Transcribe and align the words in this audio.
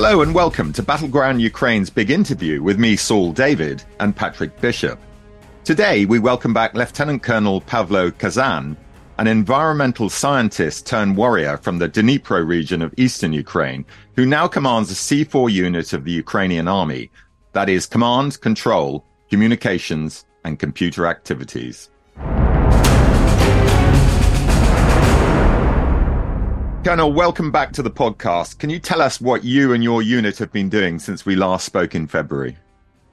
Hello 0.00 0.22
and 0.22 0.32
welcome 0.32 0.72
to 0.74 0.82
Battleground 0.84 1.42
Ukraine's 1.42 1.90
big 1.90 2.12
interview 2.12 2.62
with 2.62 2.78
me, 2.78 2.94
Saul 2.94 3.32
David, 3.32 3.82
and 3.98 4.14
Patrick 4.14 4.60
Bishop. 4.60 4.96
Today, 5.64 6.04
we 6.04 6.20
welcome 6.20 6.54
back 6.54 6.72
Lieutenant 6.74 7.20
Colonel 7.24 7.60
Pavlo 7.62 8.12
Khazan, 8.12 8.76
an 9.18 9.26
environmental 9.26 10.08
scientist 10.08 10.86
turned 10.86 11.16
warrior 11.16 11.56
from 11.56 11.78
the 11.78 11.88
Dnipro 11.88 12.46
region 12.46 12.80
of 12.80 12.94
eastern 12.96 13.32
Ukraine, 13.32 13.84
who 14.14 14.24
now 14.24 14.46
commands 14.46 14.92
a 14.92 14.94
C4 14.94 15.50
unit 15.50 15.92
of 15.92 16.04
the 16.04 16.12
Ukrainian 16.12 16.68
army, 16.68 17.10
that 17.52 17.68
is, 17.68 17.84
command, 17.84 18.40
control, 18.40 19.04
communications, 19.30 20.26
and 20.44 20.60
computer 20.60 21.08
activities. 21.08 21.90
Colonel, 26.84 27.12
welcome 27.12 27.50
back 27.50 27.72
to 27.72 27.82
the 27.82 27.90
podcast. 27.90 28.58
Can 28.58 28.70
you 28.70 28.78
tell 28.78 29.02
us 29.02 29.20
what 29.20 29.44
you 29.44 29.72
and 29.72 29.82
your 29.82 30.00
unit 30.00 30.38
have 30.38 30.52
been 30.52 30.68
doing 30.68 30.98
since 31.00 31.26
we 31.26 31.34
last 31.34 31.66
spoke 31.66 31.94
in 31.94 32.06
February? 32.06 32.56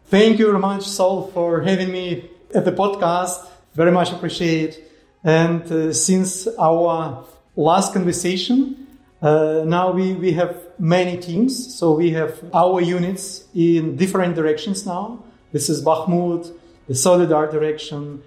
Thank 0.06 0.40
you 0.40 0.46
very 0.46 0.60
much, 0.60 0.84
Saul, 0.84 1.32
for 1.34 1.62
having 1.62 1.92
me 1.92 2.30
at 2.54 2.64
the 2.64 2.72
podcast. 2.72 3.46
Very 3.74 3.92
much 3.92 4.12
appreciate. 4.12 4.80
And 5.24 5.70
uh, 5.70 5.92
since 5.94 6.48
our 6.60 7.26
last 7.56 7.92
conversation, 7.92 8.88
uh, 9.22 9.64
now 9.66 9.92
we, 9.92 10.14
we 10.14 10.32
have 10.34 10.56
many 10.78 11.18
teams. 11.18 11.76
So 11.76 11.96
we 11.96 12.12
have 12.12 12.40
our 12.54 12.80
units 12.80 13.46
in 13.56 13.98
different 13.98 14.36
directions 14.36 14.86
now. 14.86 15.24
This 15.52 15.70
is 15.70 15.84
Bakhmut, 15.84 16.56
the 16.88 16.94
Soledar 16.94 17.52
direction, 17.52 18.22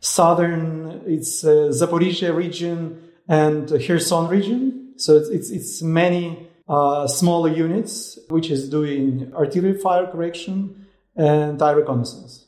southern, 0.00 1.02
it's 1.06 1.44
uh, 1.44 1.70
Zaporizhia 1.72 2.34
region, 2.34 3.10
and 3.28 3.68
Kherson 3.68 4.26
region. 4.28 4.79
So 5.00 5.16
it's, 5.16 5.28
it's, 5.28 5.50
it's 5.50 5.82
many 5.82 6.48
uh, 6.68 7.06
smaller 7.06 7.50
units, 7.50 8.18
which 8.28 8.50
is 8.50 8.68
doing 8.68 9.32
artillery 9.34 9.78
fire 9.78 10.06
correction 10.06 10.86
and 11.16 11.60
air 11.60 11.76
reconnaissance. 11.76 12.46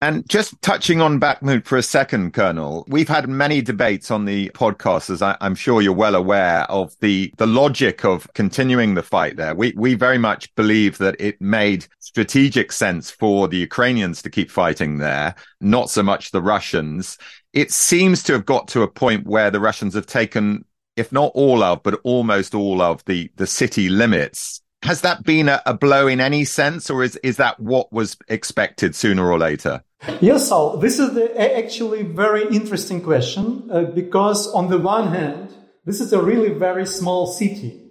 And 0.00 0.28
just 0.28 0.60
touching 0.62 1.00
on 1.00 1.18
Bakhmut 1.18 1.64
for 1.64 1.76
a 1.76 1.82
second, 1.82 2.32
Colonel, 2.32 2.84
we've 2.86 3.08
had 3.08 3.28
many 3.28 3.60
debates 3.60 4.12
on 4.12 4.26
the 4.26 4.48
podcast, 4.50 5.10
as 5.10 5.22
I, 5.22 5.36
am 5.40 5.56
sure 5.56 5.82
you're 5.82 5.92
well 5.92 6.14
aware 6.14 6.62
of 6.70 6.94
the, 7.00 7.34
the 7.36 7.48
logic 7.48 8.04
of 8.04 8.32
continuing 8.34 8.94
the 8.94 9.02
fight 9.02 9.36
there. 9.36 9.56
We, 9.56 9.74
we 9.76 9.94
very 9.94 10.18
much 10.18 10.54
believe 10.54 10.98
that 10.98 11.16
it 11.18 11.40
made 11.40 11.88
strategic 11.98 12.70
sense 12.70 13.10
for 13.10 13.48
the 13.48 13.56
Ukrainians 13.56 14.22
to 14.22 14.30
keep 14.30 14.52
fighting 14.52 14.98
there, 14.98 15.34
not 15.60 15.90
so 15.90 16.04
much 16.04 16.30
the 16.30 16.42
Russians. 16.42 17.18
It 17.52 17.72
seems 17.72 18.22
to 18.24 18.34
have 18.34 18.46
got 18.46 18.68
to 18.68 18.82
a 18.82 18.88
point 18.88 19.26
where 19.26 19.50
the 19.50 19.58
Russians 19.58 19.94
have 19.94 20.06
taken 20.06 20.64
if 20.98 21.12
not 21.12 21.32
all 21.34 21.62
of, 21.62 21.82
but 21.82 22.00
almost 22.02 22.54
all 22.54 22.82
of 22.82 23.04
the, 23.04 23.30
the 23.36 23.46
city 23.46 23.88
limits. 23.88 24.60
Has 24.82 25.00
that 25.00 25.24
been 25.24 25.48
a, 25.48 25.60
a 25.66 25.74
blow 25.74 26.06
in 26.06 26.20
any 26.20 26.44
sense, 26.44 26.90
or 26.90 27.02
is, 27.02 27.16
is 27.22 27.36
that 27.36 27.58
what 27.58 27.92
was 27.92 28.16
expected 28.28 28.94
sooner 28.94 29.30
or 29.30 29.38
later? 29.38 29.82
Yes, 30.20 30.48
Saul. 30.48 30.76
This 30.76 30.98
is 30.98 31.14
the, 31.14 31.58
actually 31.58 32.02
very 32.02 32.46
interesting 32.54 33.02
question 33.02 33.68
uh, 33.72 33.82
because, 33.82 34.46
on 34.54 34.68
the 34.68 34.78
one 34.78 35.08
hand, 35.08 35.52
this 35.84 36.00
is 36.00 36.12
a 36.12 36.22
really 36.22 36.50
very 36.50 36.86
small 36.86 37.26
city. 37.26 37.90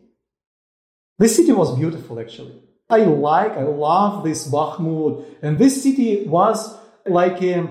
This 1.20 1.36
city 1.36 1.52
was 1.52 1.78
beautiful, 1.78 2.20
actually. 2.20 2.62
I 2.90 3.00
like, 3.00 3.52
I 3.52 3.64
love 3.64 4.24
this 4.24 4.48
Bakhmut, 4.48 5.26
and 5.42 5.58
this 5.58 5.84
city 5.84 6.26
was 6.26 6.74
like 7.06 7.42
a 7.42 7.68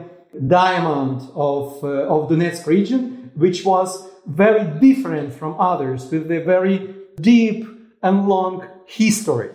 diamond 0.46 1.22
of 1.34 1.82
uh, 1.82 2.06
of 2.12 2.28
Donetsk 2.28 2.66
region, 2.66 3.15
which 3.36 3.64
was 3.64 4.08
very 4.26 4.64
different 4.80 5.32
from 5.32 5.58
others 5.60 6.10
with 6.10 6.30
a 6.30 6.40
very 6.40 6.94
deep 7.20 7.66
and 8.02 8.28
long 8.28 8.66
history. 8.86 9.50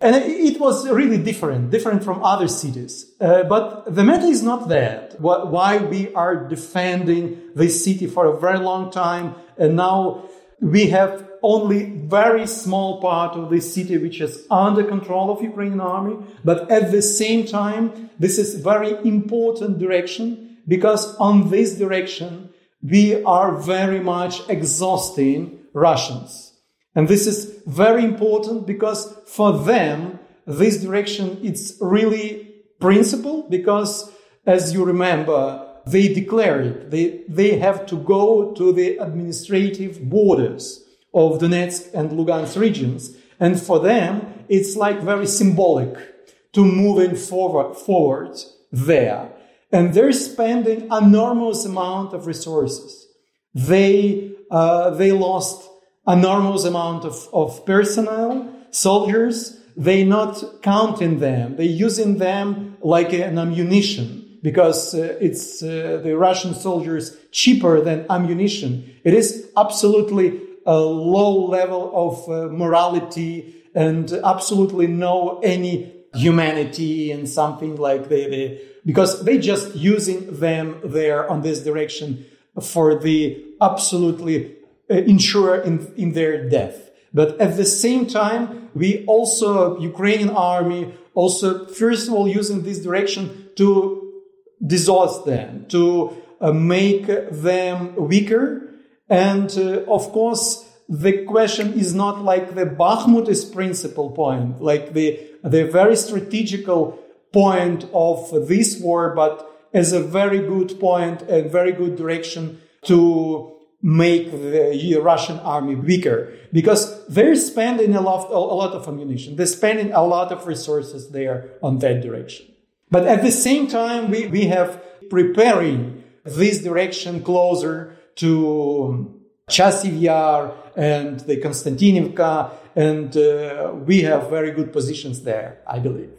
And 0.00 0.14
it 0.16 0.60
was 0.60 0.86
really 0.88 1.16
different, 1.16 1.70
different 1.70 2.04
from 2.04 2.22
other 2.22 2.48
cities. 2.48 3.12
Uh, 3.18 3.44
but 3.44 3.94
the 3.94 4.04
matter 4.04 4.26
is 4.26 4.42
not 4.42 4.68
that. 4.68 5.18
Why 5.20 5.78
we 5.78 6.12
are 6.14 6.48
defending 6.48 7.50
this 7.54 7.82
city 7.82 8.06
for 8.06 8.26
a 8.26 8.38
very 8.38 8.58
long 8.58 8.90
time, 8.90 9.34
and 9.56 9.74
now 9.74 10.28
we 10.60 10.88
have 10.88 11.26
only 11.42 11.84
very 11.84 12.46
small 12.46 13.00
part 13.00 13.36
of 13.36 13.50
this 13.50 13.72
city 13.72 13.96
which 13.98 14.20
is 14.20 14.46
under 14.50 14.84
control 14.84 15.30
of 15.30 15.42
Ukrainian 15.42 15.80
army. 15.80 16.16
But 16.44 16.70
at 16.70 16.90
the 16.90 17.02
same 17.02 17.46
time, 17.46 18.10
this 18.18 18.38
is 18.38 18.56
very 18.56 18.92
important 19.08 19.78
direction 19.78 20.58
because 20.68 21.14
on 21.16 21.50
this 21.50 21.78
direction 21.78 22.45
we 22.82 23.22
are 23.24 23.56
very 23.56 24.00
much 24.00 24.48
exhausting 24.48 25.60
Russians. 25.72 26.52
And 26.94 27.08
this 27.08 27.26
is 27.26 27.60
very 27.66 28.04
important 28.04 28.66
because 28.66 29.14
for 29.26 29.52
them, 29.52 30.18
this 30.46 30.82
direction 30.82 31.38
is 31.42 31.76
really 31.80 32.54
principle 32.80 33.46
because 33.50 34.10
as 34.46 34.72
you 34.72 34.84
remember, 34.84 35.66
they 35.86 36.12
declare 36.12 36.60
it. 36.60 36.90
They, 36.90 37.22
they 37.28 37.58
have 37.58 37.86
to 37.86 37.96
go 37.96 38.52
to 38.52 38.72
the 38.72 38.96
administrative 38.98 40.08
borders 40.08 40.84
of 41.12 41.38
Donetsk 41.38 41.92
and 41.94 42.10
Lugansk 42.10 42.58
regions. 42.58 43.16
And 43.38 43.60
for 43.60 43.80
them, 43.80 44.44
it's 44.48 44.76
like 44.76 45.00
very 45.00 45.26
symbolic 45.26 46.52
to 46.52 46.64
moving 46.64 47.16
forward, 47.16 47.76
forward 47.76 48.36
there 48.72 49.30
and 49.76 49.92
they're 49.92 50.12
spending 50.12 50.88
enormous 50.90 51.66
amount 51.66 52.14
of 52.14 52.26
resources. 52.26 53.06
They 53.54 54.32
uh, 54.50 54.90
they 54.90 55.12
lost 55.12 55.68
enormous 56.06 56.64
amount 56.64 57.04
of, 57.04 57.28
of 57.32 57.66
personnel, 57.66 58.48
soldiers. 58.70 59.60
They 59.76 60.02
not 60.04 60.62
counting 60.62 61.18
them. 61.18 61.56
They 61.56 61.66
using 61.66 62.16
them 62.16 62.78
like 62.80 63.12
an 63.12 63.38
ammunition 63.38 64.38
because 64.42 64.94
uh, 64.94 65.18
it's 65.20 65.62
uh, 65.62 66.00
the 66.02 66.16
Russian 66.16 66.54
soldiers 66.54 67.14
cheaper 67.30 67.82
than 67.82 68.06
ammunition. 68.08 68.70
It 69.04 69.12
is 69.12 69.50
absolutely 69.58 70.40
a 70.64 70.78
low 70.78 71.46
level 71.58 71.92
of 71.94 72.14
uh, 72.30 72.48
morality 72.48 73.64
and 73.74 74.10
absolutely 74.24 74.86
no 74.86 75.38
any 75.42 75.95
humanity 76.16 77.12
and 77.12 77.28
something 77.28 77.76
like 77.76 78.08
they 78.08 78.60
because 78.84 79.24
they 79.24 79.36
just 79.36 79.74
using 79.74 80.38
them 80.38 80.80
there 80.84 81.28
on 81.28 81.42
this 81.42 81.60
direction 81.62 82.24
for 82.62 82.94
the 82.94 83.44
absolutely 83.60 84.56
uh, 84.90 84.94
ensure 84.94 85.56
in, 85.56 85.92
in 85.96 86.12
their 86.12 86.48
death. 86.48 86.90
But 87.12 87.40
at 87.40 87.56
the 87.56 87.64
same 87.64 88.06
time, 88.06 88.70
we 88.74 89.04
also, 89.06 89.78
Ukrainian 89.80 90.30
army, 90.30 90.94
also 91.14 91.66
first 91.66 92.08
of 92.08 92.14
all 92.14 92.28
using 92.28 92.62
this 92.62 92.78
direction 92.78 93.50
to 93.56 94.22
dissolve 94.64 95.24
them, 95.24 95.66
to 95.68 96.16
uh, 96.40 96.52
make 96.52 97.06
them 97.06 97.96
weaker. 97.96 98.70
And 99.08 99.50
uh, 99.56 99.92
of 99.92 100.12
course, 100.12 100.66
the 100.88 101.24
question 101.24 101.72
is 101.72 101.94
not 101.94 102.22
like 102.22 102.54
the 102.54 102.66
Bakhmut 102.66 103.28
is 103.28 103.44
principal 103.44 104.10
point, 104.10 104.62
like 104.62 104.92
the 104.92 105.18
the 105.46 105.64
very 105.64 105.96
strategical 105.96 106.98
point 107.32 107.88
of 107.92 108.30
this 108.48 108.80
war, 108.80 109.14
but 109.14 109.68
as 109.72 109.92
a 109.92 110.00
very 110.00 110.38
good 110.38 110.78
point, 110.80 111.22
a 111.28 111.42
very 111.42 111.72
good 111.72 111.96
direction 111.96 112.60
to 112.82 113.52
make 113.82 114.32
the 114.32 114.98
Russian 115.02 115.38
army 115.40 115.74
weaker 115.74 116.32
because 116.52 117.06
they're 117.06 117.36
spending 117.36 117.94
a 117.94 118.00
lot, 118.00 118.30
a 118.30 118.38
lot 118.38 118.72
of 118.72 118.88
ammunition. 118.88 119.36
They're 119.36 119.46
spending 119.46 119.92
a 119.92 120.02
lot 120.02 120.32
of 120.32 120.46
resources 120.46 121.10
there 121.10 121.50
on 121.62 121.78
that 121.80 122.00
direction. 122.00 122.46
But 122.90 123.06
at 123.06 123.22
the 123.22 123.32
same 123.32 123.66
time, 123.66 124.10
we, 124.10 124.26
we 124.28 124.44
have 124.46 124.82
preparing 125.10 126.02
this 126.24 126.62
direction 126.62 127.22
closer 127.22 127.96
to 128.16 129.15
Chasiv 129.50 130.00
Yar 130.00 130.52
and 130.76 131.20
the 131.20 131.36
Konstantinivka, 131.36 132.50
and 132.74 133.16
uh, 133.16 133.72
we 133.74 134.02
have 134.02 134.28
very 134.28 134.50
good 134.50 134.72
positions 134.72 135.22
there, 135.22 135.58
I 135.66 135.78
believe. 135.78 136.10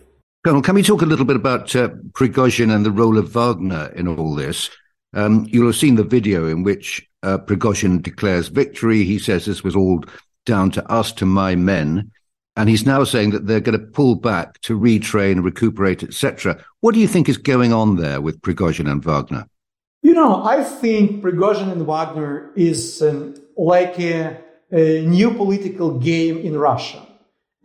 Colonel, 0.46 0.62
can 0.62 0.76
we 0.76 0.84
talk 0.84 1.02
a 1.02 1.06
little 1.06 1.26
bit 1.26 1.36
about 1.36 1.76
uh, 1.76 1.90
Prigozhin 2.14 2.74
and 2.74 2.86
the 2.86 2.92
role 2.92 3.18
of 3.18 3.30
Wagner 3.30 3.92
in 3.96 4.08
all 4.08 4.34
this? 4.34 4.70
Um, 5.14 5.46
you'll 5.50 5.68
have 5.68 5.76
seen 5.76 5.96
the 5.96 6.06
video 6.06 6.48
in 6.48 6.64
which 6.64 7.06
uh, 7.22 7.38
Prigozhin 7.40 8.02
declares 8.02 8.48
victory. 8.48 9.04
He 9.04 9.20
says 9.20 9.46
this 9.46 9.64
was 9.64 9.76
all 9.76 10.06
down 10.46 10.72
to 10.72 10.90
us, 10.90 11.12
to 11.14 11.26
my 11.26 11.56
men. 11.56 12.12
And 12.56 12.70
he's 12.70 12.86
now 12.86 13.04
saying 13.04 13.32
that 13.32 13.46
they're 13.46 13.60
going 13.60 13.78
to 13.78 13.86
pull 13.86 14.16
back 14.16 14.60
to 14.62 14.80
retrain, 14.80 15.44
recuperate, 15.44 16.02
etc. 16.02 16.64
What 16.80 16.94
do 16.94 17.02
you 17.02 17.08
think 17.08 17.28
is 17.28 17.38
going 17.38 17.74
on 17.74 17.98
there 17.98 18.22
with 18.22 18.42
Prigozhin 18.42 18.90
and 18.90 19.04
Wagner? 19.04 19.48
You 20.08 20.14
know, 20.14 20.42
I 20.42 20.64
think 20.64 21.22
Prigozhin 21.22 21.70
and 21.70 21.86
Wagner 21.86 22.52
is 22.56 23.02
um, 23.02 23.36
like 23.58 24.00
a, 24.00 24.38
a, 24.72 25.02
new 25.02 25.32
political 25.32 26.00
game 26.00 26.38
in 26.38 26.58
Russia. 26.58 27.06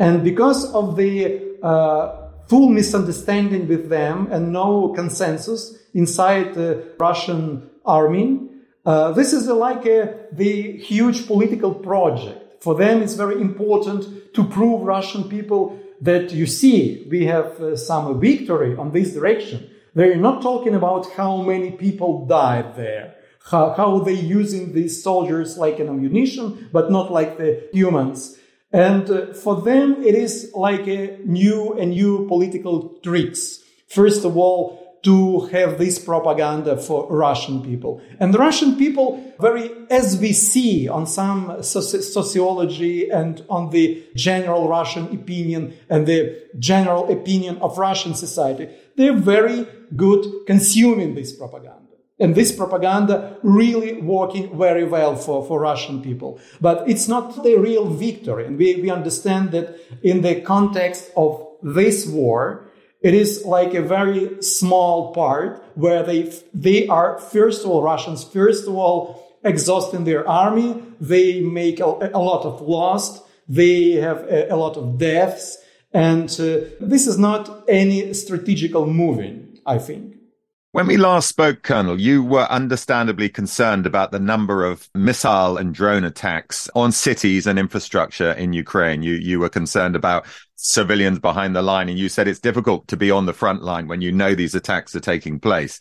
And 0.00 0.24
because 0.24 0.60
of 0.74 0.96
the 0.96 1.40
uh, 1.62 2.30
full 2.48 2.68
misunderstanding 2.68 3.68
with 3.68 3.88
them 3.88 4.26
and 4.32 4.52
no 4.52 4.88
consensus 4.88 5.78
inside 5.94 6.54
the 6.54 6.82
Russian 6.98 7.70
army, 7.84 8.40
uh, 8.84 9.12
this 9.12 9.32
is 9.32 9.46
like 9.46 9.86
a, 9.86 10.26
the 10.32 10.78
huge 10.78 11.28
political 11.28 11.72
project. 11.72 12.60
For 12.60 12.74
them, 12.74 13.02
it's 13.02 13.14
very 13.14 13.40
important 13.40 14.34
to 14.34 14.42
prove 14.42 14.82
Russian 14.82 15.28
people 15.28 15.78
that 16.00 16.32
you 16.32 16.46
see, 16.46 17.06
we 17.08 17.24
have 17.26 17.60
uh, 17.60 17.76
some 17.76 18.20
victory 18.20 18.74
on 18.76 18.90
this 18.90 19.14
direction. 19.14 19.70
They're 19.94 20.16
not 20.16 20.42
talking 20.42 20.74
about 20.74 21.10
how 21.12 21.42
many 21.42 21.70
people 21.72 22.26
died 22.26 22.76
there, 22.76 23.14
how, 23.50 23.74
how 23.74 23.98
they're 24.00 24.14
using 24.14 24.72
these 24.72 25.02
soldiers 25.02 25.58
like 25.58 25.78
an 25.80 25.88
ammunition, 25.88 26.70
but 26.72 26.90
not 26.90 27.12
like 27.12 27.36
the 27.36 27.68
humans. 27.72 28.38
And 28.72 29.10
uh, 29.10 29.34
for 29.34 29.60
them, 29.60 30.02
it 30.02 30.14
is 30.14 30.50
like 30.54 30.88
a 30.88 31.18
new 31.24 31.74
and 31.74 31.90
new 31.90 32.26
political 32.26 32.88
tricks. 33.02 33.60
First 33.86 34.24
of 34.24 34.36
all, 34.36 34.82
to 35.02 35.40
have 35.46 35.78
this 35.78 35.98
propaganda 35.98 36.76
for 36.76 37.08
Russian 37.10 37.60
people. 37.62 38.00
And 38.20 38.32
the 38.32 38.38
Russian 38.38 38.76
people, 38.76 39.34
very, 39.40 39.70
as 39.90 40.16
we 40.16 40.32
see 40.32 40.88
on 40.88 41.06
some 41.06 41.48
soci- 41.58 42.02
sociology 42.02 43.10
and 43.10 43.44
on 43.50 43.70
the 43.70 44.04
general 44.14 44.68
Russian 44.68 45.12
opinion 45.12 45.74
and 45.88 46.06
the 46.06 46.46
general 46.58 47.10
opinion 47.10 47.58
of 47.58 47.78
Russian 47.78 48.14
society, 48.14 48.68
they're 48.96 49.12
very 49.12 49.66
good 49.96 50.46
consuming 50.46 51.14
this 51.14 51.32
propaganda. 51.32 51.78
And 52.18 52.34
this 52.34 52.52
propaganda 52.52 53.36
really 53.42 54.00
working 54.00 54.56
very 54.56 54.84
well 54.84 55.16
for, 55.16 55.44
for 55.44 55.60
Russian 55.60 56.02
people. 56.02 56.38
But 56.60 56.88
it's 56.88 57.08
not 57.08 57.42
the 57.42 57.56
real 57.56 57.88
victory. 57.88 58.46
And 58.46 58.56
we, 58.56 58.76
we 58.76 58.90
understand 58.90 59.50
that 59.52 59.76
in 60.02 60.22
the 60.22 60.40
context 60.40 61.10
of 61.16 61.44
this 61.62 62.06
war, 62.06 62.68
it 63.00 63.14
is 63.14 63.44
like 63.44 63.74
a 63.74 63.82
very 63.82 64.40
small 64.40 65.12
part 65.12 65.64
where 65.74 66.04
they, 66.04 66.32
they 66.54 66.86
are, 66.86 67.18
first 67.18 67.64
of 67.64 67.70
all, 67.70 67.82
Russians, 67.82 68.22
first 68.22 68.68
of 68.68 68.76
all, 68.76 69.38
exhausting 69.42 70.04
their 70.04 70.28
army. 70.28 70.80
They 71.00 71.40
make 71.40 71.80
a, 71.80 71.86
a 72.14 72.22
lot 72.22 72.44
of 72.44 72.60
loss. 72.60 73.20
They 73.48 73.92
have 73.92 74.18
a, 74.18 74.52
a 74.52 74.56
lot 74.56 74.76
of 74.76 74.98
deaths. 74.98 75.58
And 75.94 76.30
uh, 76.40 76.70
this 76.80 77.06
is 77.06 77.18
not 77.18 77.64
any 77.68 78.14
strategical 78.14 78.86
moving, 78.86 79.58
I 79.66 79.78
think. 79.78 80.16
When 80.72 80.86
we 80.86 80.96
last 80.96 81.28
spoke, 81.28 81.62
Colonel, 81.62 82.00
you 82.00 82.24
were 82.24 82.50
understandably 82.50 83.28
concerned 83.28 83.84
about 83.84 84.10
the 84.10 84.18
number 84.18 84.64
of 84.64 84.88
missile 84.94 85.58
and 85.58 85.74
drone 85.74 86.02
attacks 86.02 86.66
on 86.74 86.92
cities 86.92 87.46
and 87.46 87.58
infrastructure 87.58 88.32
in 88.32 88.54
Ukraine. 88.54 89.02
You, 89.02 89.12
you 89.16 89.38
were 89.38 89.50
concerned 89.50 89.96
about 89.96 90.24
civilians 90.56 91.18
behind 91.18 91.54
the 91.54 91.60
line, 91.60 91.90
and 91.90 91.98
you 91.98 92.08
said 92.08 92.26
it's 92.26 92.40
difficult 92.40 92.88
to 92.88 92.96
be 92.96 93.10
on 93.10 93.26
the 93.26 93.34
front 93.34 93.62
line 93.62 93.86
when 93.86 94.00
you 94.00 94.12
know 94.12 94.34
these 94.34 94.54
attacks 94.54 94.96
are 94.96 95.00
taking 95.00 95.38
place. 95.38 95.78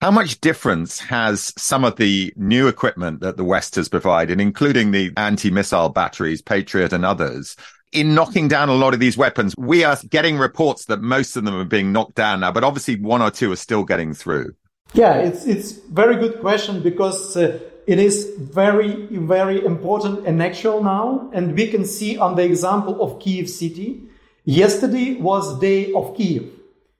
How 0.00 0.12
much 0.12 0.40
difference 0.40 1.00
has 1.00 1.52
some 1.58 1.84
of 1.84 1.96
the 1.96 2.32
new 2.36 2.68
equipment 2.68 3.20
that 3.22 3.36
the 3.36 3.44
West 3.44 3.74
has 3.74 3.88
provided, 3.88 4.40
including 4.40 4.92
the 4.92 5.12
anti-missile 5.16 5.88
batteries, 5.88 6.40
Patriot 6.40 6.92
and 6.92 7.04
others, 7.04 7.56
in 7.92 8.14
knocking 8.14 8.48
down 8.48 8.68
a 8.68 8.74
lot 8.74 8.94
of 8.94 9.00
these 9.00 9.16
weapons, 9.16 9.54
we 9.56 9.84
are 9.84 9.98
getting 10.08 10.38
reports 10.38 10.84
that 10.86 11.00
most 11.00 11.36
of 11.36 11.44
them 11.44 11.54
are 11.54 11.64
being 11.64 11.92
knocked 11.92 12.14
down 12.14 12.40
now, 12.40 12.52
but 12.52 12.64
obviously 12.64 12.96
one 12.96 13.22
or 13.22 13.30
two 13.30 13.50
are 13.52 13.56
still 13.56 13.84
getting 13.84 14.14
through. 14.14 14.54
Yeah, 14.92 15.18
it's 15.18 15.46
it's 15.46 15.72
very 15.72 16.16
good 16.16 16.40
question 16.40 16.82
because 16.82 17.36
uh, 17.36 17.60
it 17.86 17.98
is 17.98 18.28
very 18.38 19.06
very 19.16 19.64
important 19.64 20.26
and 20.26 20.42
actual 20.42 20.82
now, 20.82 21.30
and 21.32 21.54
we 21.56 21.68
can 21.68 21.84
see 21.84 22.18
on 22.18 22.34
the 22.34 22.42
example 22.42 23.00
of 23.00 23.20
Kiev 23.20 23.48
city. 23.48 24.02
Yesterday 24.44 25.14
was 25.14 25.58
day 25.60 25.92
of 25.92 26.16
Kiev, 26.16 26.50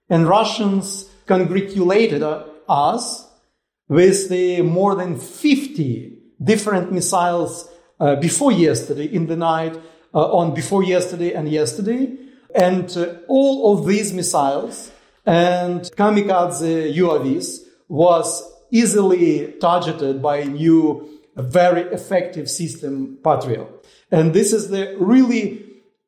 and 0.09 0.29
Russians 0.29 1.09
congratulated 1.27 2.23
us 2.69 3.27
with 3.89 4.29
the 4.29 4.63
more 4.63 4.95
than 4.95 5.19
50 5.19 6.17
different 6.43 6.93
missiles 6.93 7.69
uh, 7.99 8.15
before 8.17 8.53
yesterday 8.53 9.07
in 9.07 9.27
the 9.27 9.37
night 9.37 9.77
on 10.19 10.55
before 10.55 10.83
yesterday 10.83 11.33
and 11.33 11.49
yesterday. 11.49 12.17
And 12.55 12.95
uh, 12.97 13.15
all 13.29 13.79
of 13.79 13.87
these 13.87 14.13
missiles 14.13 14.91
and 15.25 15.83
kamikaze 15.97 16.95
UAVs 16.95 17.61
was 17.89 18.43
easily 18.71 19.53
targeted 19.61 20.23
by 20.23 20.39
a 20.39 20.45
new, 20.45 21.09
very 21.37 21.83
effective 21.93 22.51
system, 22.51 23.19
Patriot. 23.23 23.69
And 24.11 24.35
this 24.35 24.53
is 24.53 24.69
the 24.69 24.97
really 24.99 25.65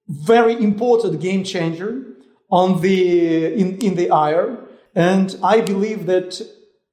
very 0.08 0.54
important 0.62 1.20
game 1.20 1.44
changer 1.44 2.04
on 2.50 2.80
the, 2.80 3.54
in, 3.54 3.78
in 3.78 3.94
the 3.94 4.14
air. 4.14 4.58
And 4.94 5.36
I 5.42 5.60
believe 5.60 6.06
that 6.06 6.40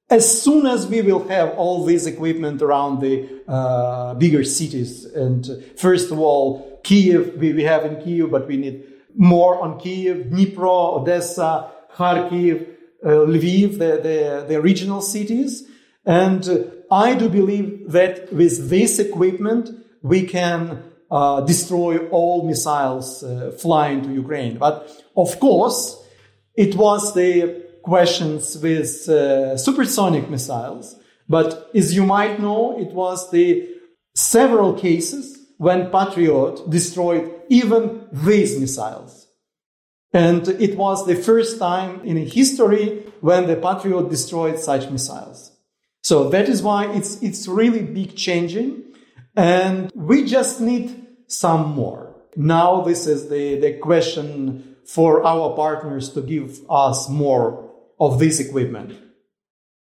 as 0.08 0.42
soon 0.42 0.66
as 0.66 0.86
we 0.88 1.02
will 1.02 1.28
have 1.28 1.50
all 1.50 1.84
this 1.84 2.06
equipment 2.06 2.62
around 2.62 3.00
the 3.00 3.28
uh, 3.46 4.14
bigger 4.14 4.42
cities, 4.42 5.04
and 5.04 5.46
first 5.76 6.10
of 6.10 6.18
all, 6.18 6.69
Kiev, 6.82 7.36
we, 7.36 7.52
we 7.52 7.64
have 7.64 7.84
in 7.84 8.02
Kiev, 8.02 8.30
but 8.30 8.46
we 8.46 8.56
need 8.56 8.84
more 9.16 9.60
on 9.60 9.78
Kiev, 9.78 10.26
Dnipro, 10.26 11.00
Odessa, 11.00 11.70
Kharkiv, 11.94 12.66
uh, 13.04 13.08
Lviv, 13.08 13.78
the, 13.78 14.00
the, 14.02 14.44
the, 14.48 14.60
regional 14.60 15.00
cities. 15.00 15.66
And 16.04 16.48
uh, 16.48 16.58
I 16.90 17.14
do 17.14 17.28
believe 17.28 17.90
that 17.92 18.32
with 18.32 18.68
this 18.68 18.98
equipment, 18.98 19.70
we 20.02 20.26
can 20.26 20.82
uh, 21.10 21.40
destroy 21.42 22.08
all 22.08 22.46
missiles 22.46 23.22
uh, 23.22 23.52
flying 23.58 24.02
to 24.02 24.12
Ukraine. 24.12 24.58
But 24.58 24.88
of 25.16 25.40
course, 25.40 25.96
it 26.56 26.76
was 26.76 27.14
the 27.14 27.64
questions 27.82 28.58
with 28.58 29.08
uh, 29.08 29.56
supersonic 29.56 30.28
missiles. 30.28 30.96
But 31.28 31.70
as 31.74 31.94
you 31.94 32.04
might 32.04 32.40
know, 32.40 32.78
it 32.78 32.92
was 32.92 33.30
the 33.30 33.68
several 34.14 34.74
cases 34.74 35.39
when 35.60 35.90
Patriot 35.90 36.70
destroyed 36.70 37.30
even 37.50 38.06
these 38.10 38.58
missiles. 38.58 39.26
And 40.10 40.48
it 40.48 40.74
was 40.74 41.06
the 41.06 41.14
first 41.14 41.58
time 41.58 42.00
in 42.02 42.16
history 42.16 43.04
when 43.20 43.46
the 43.46 43.56
Patriot 43.56 44.08
destroyed 44.08 44.58
such 44.58 44.88
missiles. 44.88 45.52
So 46.02 46.30
that 46.30 46.48
is 46.48 46.62
why 46.62 46.90
it's, 46.94 47.22
it's 47.22 47.46
really 47.46 47.82
big 47.82 48.16
changing. 48.16 48.84
And 49.36 49.92
we 49.94 50.24
just 50.24 50.62
need 50.62 51.06
some 51.26 51.68
more. 51.72 52.16
Now 52.36 52.80
this 52.80 53.06
is 53.06 53.28
the, 53.28 53.60
the 53.60 53.74
question 53.74 54.76
for 54.86 55.26
our 55.26 55.54
partners 55.54 56.08
to 56.14 56.22
give 56.22 56.58
us 56.70 57.06
more 57.10 57.70
of 58.00 58.18
this 58.18 58.40
equipment. 58.40 58.98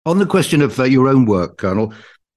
On 0.06 0.20
the 0.20 0.26
question 0.26 0.62
of 0.62 0.78
uh, 0.78 0.84
your 0.84 1.08
own 1.08 1.24
work, 1.24 1.58
Colonel, 1.58 1.92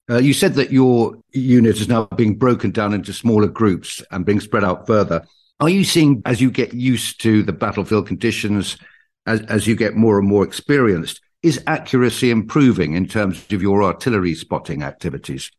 uh, 0.10 0.18
you 0.18 0.34
said 0.34 0.54
that 0.56 0.72
your 0.72 1.18
unit 1.32 1.78
is 1.78 1.88
now 1.88 2.06
being 2.06 2.38
broken 2.38 2.72
down 2.72 2.94
into 2.94 3.12
smaller 3.14 3.48
groups 3.48 4.02
and 4.12 4.26
being 4.26 4.40
spread 4.40 4.64
out 4.64 4.88
further. 4.88 5.26
Are 5.60 5.70
you 5.70 5.84
seeing, 5.84 6.22
as 6.26 6.40
you 6.40 6.52
get 6.52 6.74
used 6.74 7.22
to 7.22 7.44
the 7.44 7.52
battlefield 7.52 8.08
conditions, 8.08 8.78
as, 9.26 9.42
as 9.42 9.68
you 9.68 9.76
get 9.76 9.96
more 9.96 10.20
and 10.20 10.28
more 10.28 10.44
experienced, 10.44 11.22
is 11.44 11.62
accuracy 11.68 12.32
improving 12.32 12.94
in 12.94 13.08
terms 13.08 13.52
of 13.52 13.62
your 13.62 13.84
artillery 13.84 14.34
spotting 14.36 14.84
activities? 14.84 15.52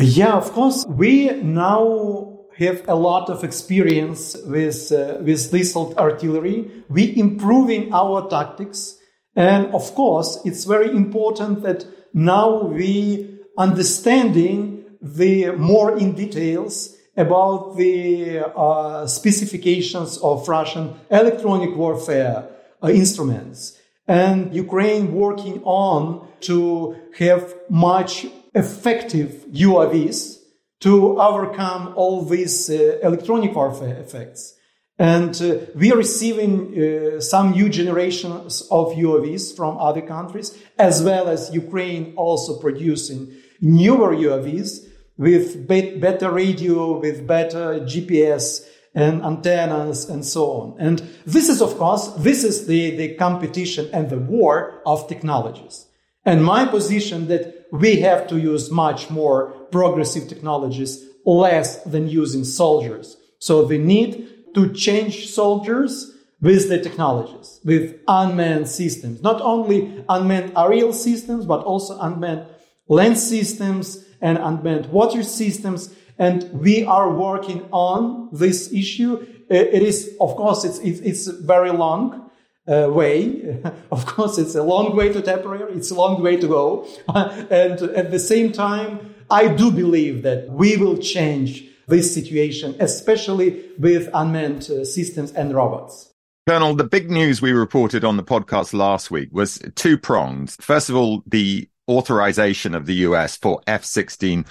Yeah, 0.00 0.34
of 0.34 0.52
course. 0.52 0.86
We 0.88 1.30
now 1.42 2.46
have 2.56 2.88
a 2.88 2.94
lot 2.94 3.28
of 3.28 3.44
experience 3.44 4.36
with, 4.46 4.90
uh, 4.92 5.18
with 5.20 5.50
this 5.50 5.76
artillery. 5.76 6.70
We 6.88 7.16
improving 7.16 7.92
our 7.92 8.28
tactics. 8.28 8.96
And 9.36 9.66
of 9.74 9.94
course, 9.94 10.40
it's 10.44 10.64
very 10.64 10.90
important 10.90 11.62
that 11.62 11.86
now 12.14 12.64
we 12.64 13.31
understanding 13.58 14.84
the 15.00 15.52
more 15.52 15.98
in 15.98 16.12
details 16.12 16.96
about 17.16 17.76
the 17.76 18.40
uh, 18.40 19.06
specifications 19.06 20.18
of 20.18 20.48
Russian 20.48 20.94
electronic 21.10 21.76
warfare 21.76 22.48
uh, 22.82 22.88
instruments 22.88 23.78
and 24.08 24.54
Ukraine 24.54 25.12
working 25.12 25.62
on 25.64 26.28
to 26.40 26.96
have 27.18 27.54
much 27.68 28.26
effective 28.54 29.44
UAVs 29.52 30.38
to 30.80 31.20
overcome 31.20 31.92
all 31.96 32.24
these 32.24 32.68
uh, 32.68 32.98
electronic 33.02 33.54
warfare 33.54 33.96
effects. 33.98 34.54
And 34.98 35.34
uh, 35.40 35.58
we 35.74 35.92
are 35.92 35.96
receiving 35.96 36.52
uh, 36.70 37.20
some 37.20 37.52
new 37.52 37.68
generations 37.68 38.66
of 38.70 38.92
UAVs 38.92 39.56
from 39.56 39.78
other 39.78 40.02
countries, 40.02 40.56
as 40.78 41.02
well 41.02 41.28
as 41.28 41.54
Ukraine 41.54 42.14
also 42.16 42.58
producing 42.58 43.32
newer 43.62 44.14
UAVs 44.14 44.86
with 45.16 45.68
be- 45.68 45.96
better 45.98 46.30
radio, 46.30 46.98
with 46.98 47.26
better 47.26 47.80
GPS 47.80 48.66
and 48.94 49.22
antennas 49.22 50.08
and 50.08 50.24
so 50.24 50.50
on. 50.50 50.76
And 50.78 50.98
this 51.24 51.48
is, 51.48 51.62
of 51.62 51.78
course, 51.78 52.08
this 52.18 52.44
is 52.44 52.66
the, 52.66 52.96
the 52.96 53.14
competition 53.14 53.88
and 53.92 54.10
the 54.10 54.18
war 54.18 54.82
of 54.84 55.08
technologies. 55.08 55.86
And 56.24 56.44
my 56.44 56.66
position 56.66 57.28
that 57.28 57.66
we 57.72 57.96
have 58.00 58.28
to 58.28 58.38
use 58.38 58.70
much 58.70 59.10
more 59.10 59.50
progressive 59.70 60.28
technologies 60.28 61.04
less 61.24 61.82
than 61.84 62.08
using 62.08 62.44
soldiers. 62.44 63.16
So 63.38 63.64
the 63.64 63.78
need 63.78 64.28
to 64.54 64.72
change 64.74 65.28
soldiers 65.30 66.12
with 66.40 66.68
the 66.68 66.78
technologies, 66.80 67.60
with 67.64 67.98
unmanned 68.08 68.68
systems, 68.68 69.22
not 69.22 69.40
only 69.40 70.04
unmanned 70.08 70.52
aerial 70.56 70.92
systems, 70.92 71.46
but 71.46 71.64
also 71.64 71.98
unmanned 72.00 72.46
land 72.88 73.18
systems 73.18 74.04
and 74.20 74.38
unmanned 74.38 74.86
water 74.86 75.22
systems. 75.22 75.94
And 76.18 76.50
we 76.52 76.84
are 76.84 77.10
working 77.12 77.66
on 77.72 78.28
this 78.32 78.72
issue. 78.72 79.26
It 79.48 79.82
is, 79.82 80.16
of 80.20 80.36
course, 80.36 80.64
it's, 80.64 80.78
it's, 80.78 81.26
very 81.26 81.70
long 81.70 82.30
uh, 82.66 82.88
way. 82.90 83.60
of 83.90 84.06
course, 84.06 84.38
it's 84.38 84.54
a 84.54 84.62
long 84.62 84.96
way 84.96 85.12
to 85.12 85.20
temporary. 85.20 85.72
It's 85.74 85.90
a 85.90 85.94
long 85.94 86.22
way 86.22 86.36
to 86.36 86.46
go. 86.46 86.86
and 87.08 87.80
at 87.82 88.10
the 88.10 88.18
same 88.18 88.52
time, 88.52 89.14
I 89.30 89.48
do 89.48 89.70
believe 89.70 90.22
that 90.22 90.50
we 90.50 90.76
will 90.76 90.98
change 90.98 91.64
this 91.88 92.12
situation, 92.14 92.76
especially 92.78 93.64
with 93.78 94.08
unmanned 94.14 94.70
uh, 94.70 94.84
systems 94.84 95.32
and 95.32 95.54
robots. 95.54 96.12
Colonel, 96.48 96.74
the 96.74 96.84
big 96.84 97.10
news 97.10 97.40
we 97.40 97.52
reported 97.52 98.04
on 98.04 98.16
the 98.16 98.24
podcast 98.24 98.72
last 98.74 99.10
week 99.10 99.28
was 99.32 99.60
two 99.76 99.96
prongs. 99.96 100.56
First 100.60 100.90
of 100.90 100.96
all, 100.96 101.22
the 101.26 101.68
authorization 101.88 102.74
of 102.74 102.86
the 102.86 102.94
US 102.94 103.36
for 103.36 103.60
F 103.66 103.84
16 103.84 104.44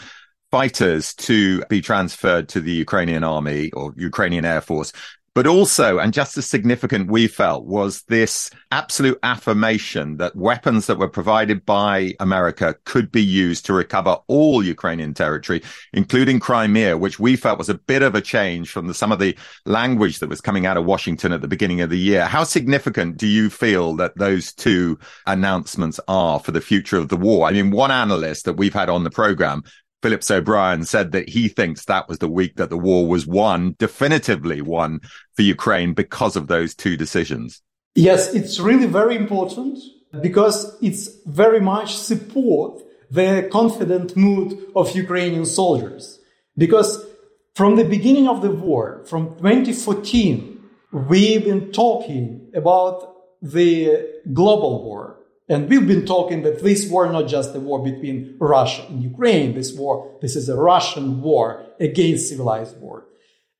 fighters 0.51 1.13
to 1.13 1.63
be 1.69 1.81
transferred 1.81 2.49
to 2.49 2.61
the 2.61 2.73
Ukrainian 2.73 3.23
army 3.23 3.71
or 3.71 3.93
Ukrainian 3.95 4.45
Air 4.45 4.61
Force. 4.61 4.91
But 5.33 5.47
also, 5.47 5.97
and 5.97 6.11
just 6.11 6.37
as 6.37 6.45
significant 6.45 7.09
we 7.09 7.25
felt 7.27 7.65
was 7.65 8.03
this 8.09 8.49
absolute 8.69 9.17
affirmation 9.23 10.17
that 10.17 10.35
weapons 10.35 10.87
that 10.87 10.97
were 10.97 11.07
provided 11.07 11.65
by 11.65 12.15
America 12.19 12.75
could 12.83 13.13
be 13.13 13.23
used 13.23 13.65
to 13.65 13.73
recover 13.73 14.17
all 14.27 14.61
Ukrainian 14.61 15.13
territory, 15.13 15.63
including 15.93 16.41
Crimea, 16.41 16.97
which 16.97 17.17
we 17.17 17.37
felt 17.37 17.59
was 17.59 17.69
a 17.69 17.75
bit 17.75 18.01
of 18.01 18.13
a 18.13 18.19
change 18.19 18.71
from 18.71 18.87
the, 18.87 18.93
some 18.93 19.13
of 19.13 19.19
the 19.19 19.37
language 19.65 20.19
that 20.19 20.27
was 20.27 20.41
coming 20.41 20.65
out 20.65 20.75
of 20.75 20.83
Washington 20.83 21.31
at 21.31 21.39
the 21.39 21.47
beginning 21.47 21.79
of 21.79 21.89
the 21.89 21.99
year. 21.99 22.25
How 22.25 22.43
significant 22.43 23.15
do 23.15 23.27
you 23.27 23.49
feel 23.49 23.95
that 23.95 24.17
those 24.17 24.51
two 24.51 24.99
announcements 25.27 25.97
are 26.09 26.41
for 26.41 26.51
the 26.51 26.59
future 26.59 26.97
of 26.97 27.07
the 27.07 27.15
war? 27.15 27.47
I 27.47 27.53
mean, 27.53 27.71
one 27.71 27.91
analyst 27.91 28.43
that 28.43 28.57
we've 28.57 28.73
had 28.73 28.89
on 28.89 29.05
the 29.05 29.09
program 29.09 29.63
Phillips 30.01 30.31
O'Brien 30.31 30.83
said 30.83 31.11
that 31.11 31.29
he 31.29 31.47
thinks 31.47 31.85
that 31.85 32.07
was 32.07 32.19
the 32.19 32.29
week 32.29 32.55
that 32.55 32.69
the 32.69 32.77
war 32.77 33.07
was 33.07 33.27
won, 33.27 33.75
definitively 33.77 34.61
won 34.61 34.99
for 35.35 35.43
Ukraine 35.43 35.93
because 35.93 36.35
of 36.35 36.47
those 36.47 36.73
two 36.75 36.97
decisions. 36.97 37.61
Yes, 37.95 38.33
it's 38.33 38.59
really 38.59 38.87
very 38.87 39.15
important 39.15 39.77
because 40.21 40.77
it's 40.81 41.09
very 41.25 41.59
much 41.59 41.95
support 41.95 42.81
the 43.09 43.47
confident 43.51 44.15
mood 44.15 44.57
of 44.75 44.95
Ukrainian 44.95 45.45
soldiers. 45.45 46.19
Because 46.57 47.05
from 47.55 47.75
the 47.75 47.83
beginning 47.83 48.27
of 48.27 48.41
the 48.41 48.51
war, 48.51 49.03
from 49.05 49.35
2014, 49.35 50.63
we've 50.91 51.43
been 51.43 51.71
talking 51.71 52.49
about 52.55 53.13
the 53.41 54.07
global 54.33 54.83
war 54.83 55.20
and 55.51 55.69
we've 55.69 55.85
been 55.85 56.05
talking 56.05 56.43
that 56.43 56.63
this 56.63 56.89
war 56.89 57.11
not 57.11 57.27
just 57.27 57.53
a 57.53 57.59
war 57.59 57.83
between 57.83 58.37
Russia 58.39 58.85
and 58.87 59.03
Ukraine. 59.03 59.53
This 59.53 59.73
war, 59.73 60.17
this 60.21 60.37
is 60.37 60.47
a 60.47 60.55
Russian 60.55 61.21
war 61.21 61.65
against 61.77 62.29
civilized 62.29 62.77
world. 62.77 63.03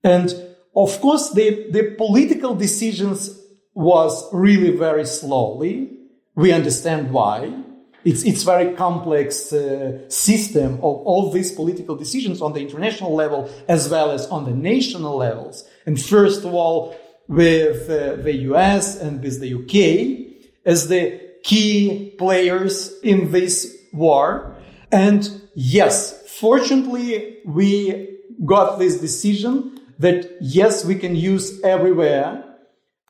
And 0.02 0.34
of 0.74 1.02
course, 1.02 1.32
the, 1.32 1.70
the 1.70 1.96
political 1.98 2.56
decisions 2.56 3.38
was 3.74 4.14
really 4.32 4.72
very 4.78 5.06
slowly. 5.06 5.92
We 6.34 6.54
understand 6.54 7.12
why. 7.12 7.62
It's, 8.06 8.24
it's 8.24 8.44
very 8.44 8.74
complex 8.74 9.52
uh, 9.52 10.10
system 10.10 10.76
of 10.76 10.96
all 11.10 11.30
these 11.30 11.52
political 11.52 11.98
decisions 11.98 12.42
on 12.42 12.54
the 12.54 12.62
international 12.62 13.14
level 13.14 13.50
as 13.68 13.90
well 13.90 14.12
as 14.12 14.28
on 14.28 14.46
the 14.46 14.56
national 14.56 15.18
levels. 15.18 15.68
And 15.86 16.02
first 16.02 16.46
of 16.46 16.54
all, 16.54 16.96
with 17.28 17.90
uh, 17.90 18.16
the 18.16 18.34
US 18.52 18.98
and 18.98 19.22
with 19.22 19.42
the 19.42 19.54
UK 19.56 20.32
as 20.66 20.88
the 20.88 21.31
key 21.44 22.16
players 22.18 22.94
in 23.04 23.32
this 23.32 23.78
war. 23.94 24.56
And 24.92 25.42
yes, 25.56 26.22
fortunately, 26.28 27.38
we 27.46 28.20
got 28.46 28.80
this 28.80 29.00
decision 29.00 29.80
that 30.00 30.38
yes, 30.42 30.84
we 30.84 30.96
can 30.96 31.16
use 31.16 31.62
everywhere. 31.64 32.44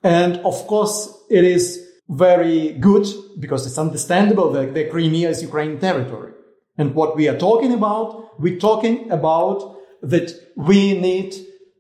And 0.03 0.38
of 0.38 0.67
course, 0.67 1.13
it 1.29 1.43
is 1.43 1.88
very 2.09 2.73
good 2.73 3.07
because 3.39 3.65
it's 3.65 3.77
understandable 3.77 4.51
that 4.51 4.73
the 4.73 4.85
Crimea 4.89 5.29
is 5.29 5.41
Ukraine 5.41 5.79
territory. 5.79 6.33
And 6.77 6.93
what 6.93 7.15
we 7.15 7.29
are 7.29 7.38
talking 7.38 7.73
about, 7.73 8.39
we're 8.39 8.59
talking 8.59 9.09
about 9.11 9.77
that 10.01 10.33
we 10.55 11.00
need 11.00 11.35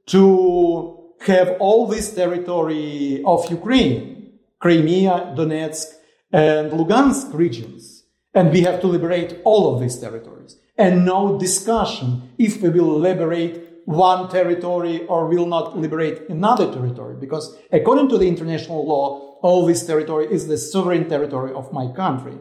to 0.07 0.97
have 1.21 1.57
all 1.59 1.87
this 1.87 2.13
territory 2.13 3.23
of 3.25 3.49
Ukraine, 3.51 4.33
Crimea, 4.59 5.33
Donetsk, 5.37 5.85
and 6.31 6.71
Lugansk 6.71 7.33
regions. 7.33 8.03
And 8.33 8.51
we 8.51 8.61
have 8.61 8.79
to 8.81 8.87
liberate 8.87 9.39
all 9.43 9.73
of 9.73 9.81
these 9.81 9.97
territories. 9.97 10.57
And 10.77 11.05
no 11.05 11.37
discussion 11.37 12.31
if 12.37 12.61
we 12.61 12.69
will 12.69 12.97
liberate 12.97 13.67
one 13.85 14.29
territory 14.29 15.05
or 15.07 15.27
will 15.27 15.45
not 15.45 15.77
liberate 15.77 16.29
another 16.29 16.71
territory. 16.71 17.15
Because 17.19 17.57
according 17.71 18.09
to 18.09 18.17
the 18.17 18.27
international 18.27 18.87
law, 18.87 19.37
all 19.41 19.65
this 19.65 19.85
territory 19.85 20.27
is 20.31 20.47
the 20.47 20.57
sovereign 20.57 21.09
territory 21.09 21.51
of 21.53 21.73
my 21.73 21.91
country. 21.91 22.37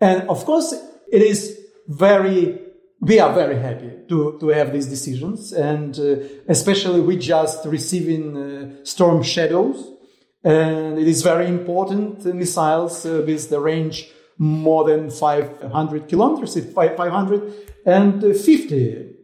And 0.00 0.28
of 0.28 0.44
course, 0.44 0.72
it 1.10 1.22
is 1.22 1.58
very, 1.88 2.60
we 3.00 3.18
are 3.18 3.32
very 3.32 3.58
happy 3.58 3.92
to, 4.08 4.36
to 4.40 4.48
have 4.48 4.72
these 4.72 4.86
decisions. 4.86 5.52
And 5.52 5.98
uh, 5.98 6.16
especially 6.48 7.00
we 7.00 7.16
just 7.16 7.64
receiving 7.66 8.36
uh, 8.36 8.84
storm 8.84 9.22
shadows 9.22 9.99
and 10.42 10.98
it 10.98 11.06
is 11.06 11.22
very 11.22 11.46
important 11.46 12.26
uh, 12.26 12.32
missiles 12.32 13.04
uh, 13.04 13.22
with 13.26 13.50
the 13.50 13.60
range 13.60 14.10
more 14.38 14.84
than 14.84 15.10
500 15.10 16.08
kilometers, 16.08 16.56
550, 16.74 19.14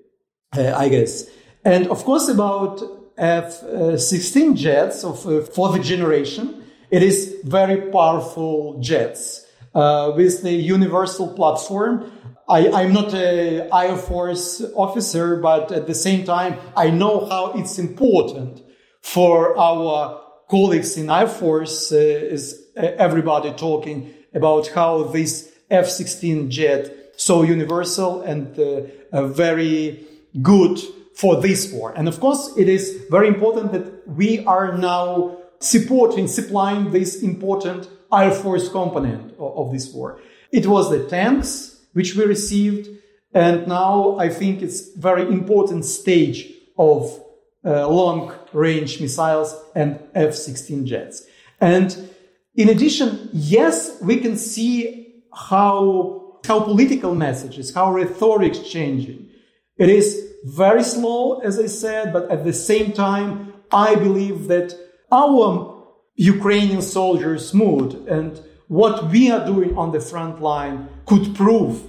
uh, 0.56 0.74
I 0.76 0.90
guess. 0.90 1.24
And 1.64 1.86
of 1.88 2.04
course, 2.04 2.28
about 2.28 2.82
F-16 3.16 4.56
jets 4.56 5.04
of 5.04 5.18
fourth 5.54 5.80
generation, 5.82 6.62
it 6.90 7.02
is 7.02 7.36
very 7.44 7.90
powerful 7.90 8.78
jets 8.80 9.46
uh, 9.74 10.12
with 10.14 10.42
the 10.42 10.52
universal 10.52 11.32
platform. 11.32 12.12
I, 12.46 12.82
am 12.82 12.92
not 12.92 13.14
an 13.14 13.70
Air 13.72 13.96
Force 13.96 14.62
officer, 14.74 15.36
but 15.36 15.72
at 15.72 15.86
the 15.86 15.94
same 15.94 16.24
time, 16.24 16.58
I 16.76 16.90
know 16.90 17.24
how 17.24 17.54
it's 17.54 17.78
important 17.78 18.62
for 19.00 19.56
our 19.58 20.25
colleagues 20.48 20.96
in 20.96 21.10
Air 21.10 21.26
Force 21.26 21.92
uh, 21.92 21.96
is 21.96 22.66
uh, 22.76 22.80
everybody 22.98 23.52
talking 23.52 24.14
about 24.34 24.68
how 24.68 25.04
this 25.04 25.52
F-16 25.70 26.48
jet 26.48 27.12
so 27.16 27.42
universal 27.42 28.22
and 28.22 28.58
uh, 28.58 29.26
very 29.28 30.04
good 30.42 30.78
for 31.14 31.40
this 31.40 31.72
war. 31.72 31.92
And 31.96 32.08
of 32.08 32.20
course, 32.20 32.52
it 32.56 32.68
is 32.68 33.04
very 33.10 33.28
important 33.28 33.72
that 33.72 34.06
we 34.06 34.44
are 34.44 34.76
now 34.76 35.38
supporting, 35.58 36.28
supplying 36.28 36.90
this 36.90 37.22
important 37.22 37.88
Air 38.12 38.30
Force 38.30 38.68
component 38.68 39.32
of, 39.38 39.56
of 39.56 39.72
this 39.72 39.92
war. 39.92 40.20
It 40.52 40.66
was 40.66 40.90
the 40.90 41.08
tanks 41.08 41.80
which 41.94 42.14
we 42.14 42.24
received. 42.24 42.88
And 43.32 43.66
now 43.66 44.18
I 44.18 44.28
think 44.28 44.62
it's 44.62 44.94
very 44.94 45.22
important 45.22 45.84
stage 45.86 46.52
of 46.78 47.18
uh, 47.66 47.88
long 47.88 48.32
range 48.52 49.00
missiles 49.00 49.54
and 49.74 49.98
F 50.14 50.34
16 50.34 50.86
jets. 50.86 51.24
And 51.60 52.10
in 52.54 52.68
addition, 52.68 53.28
yes, 53.32 54.00
we 54.00 54.18
can 54.18 54.36
see 54.36 55.22
how, 55.34 56.38
how 56.46 56.60
political 56.60 57.14
messages, 57.14 57.74
how 57.74 57.92
rhetoric 57.92 58.52
is 58.52 58.68
changing. 58.68 59.28
It 59.76 59.90
is 59.90 60.32
very 60.44 60.84
slow, 60.84 61.40
as 61.40 61.58
I 61.58 61.66
said, 61.66 62.12
but 62.12 62.30
at 62.30 62.44
the 62.44 62.52
same 62.52 62.92
time, 62.92 63.52
I 63.72 63.96
believe 63.96 64.46
that 64.48 64.74
our 65.10 65.74
Ukrainian 66.14 66.82
soldiers' 66.82 67.52
mood 67.52 67.94
and 68.08 68.40
what 68.68 69.10
we 69.10 69.30
are 69.30 69.44
doing 69.44 69.76
on 69.76 69.92
the 69.92 70.00
front 70.00 70.40
line 70.40 70.88
could 71.04 71.34
prove 71.34 71.82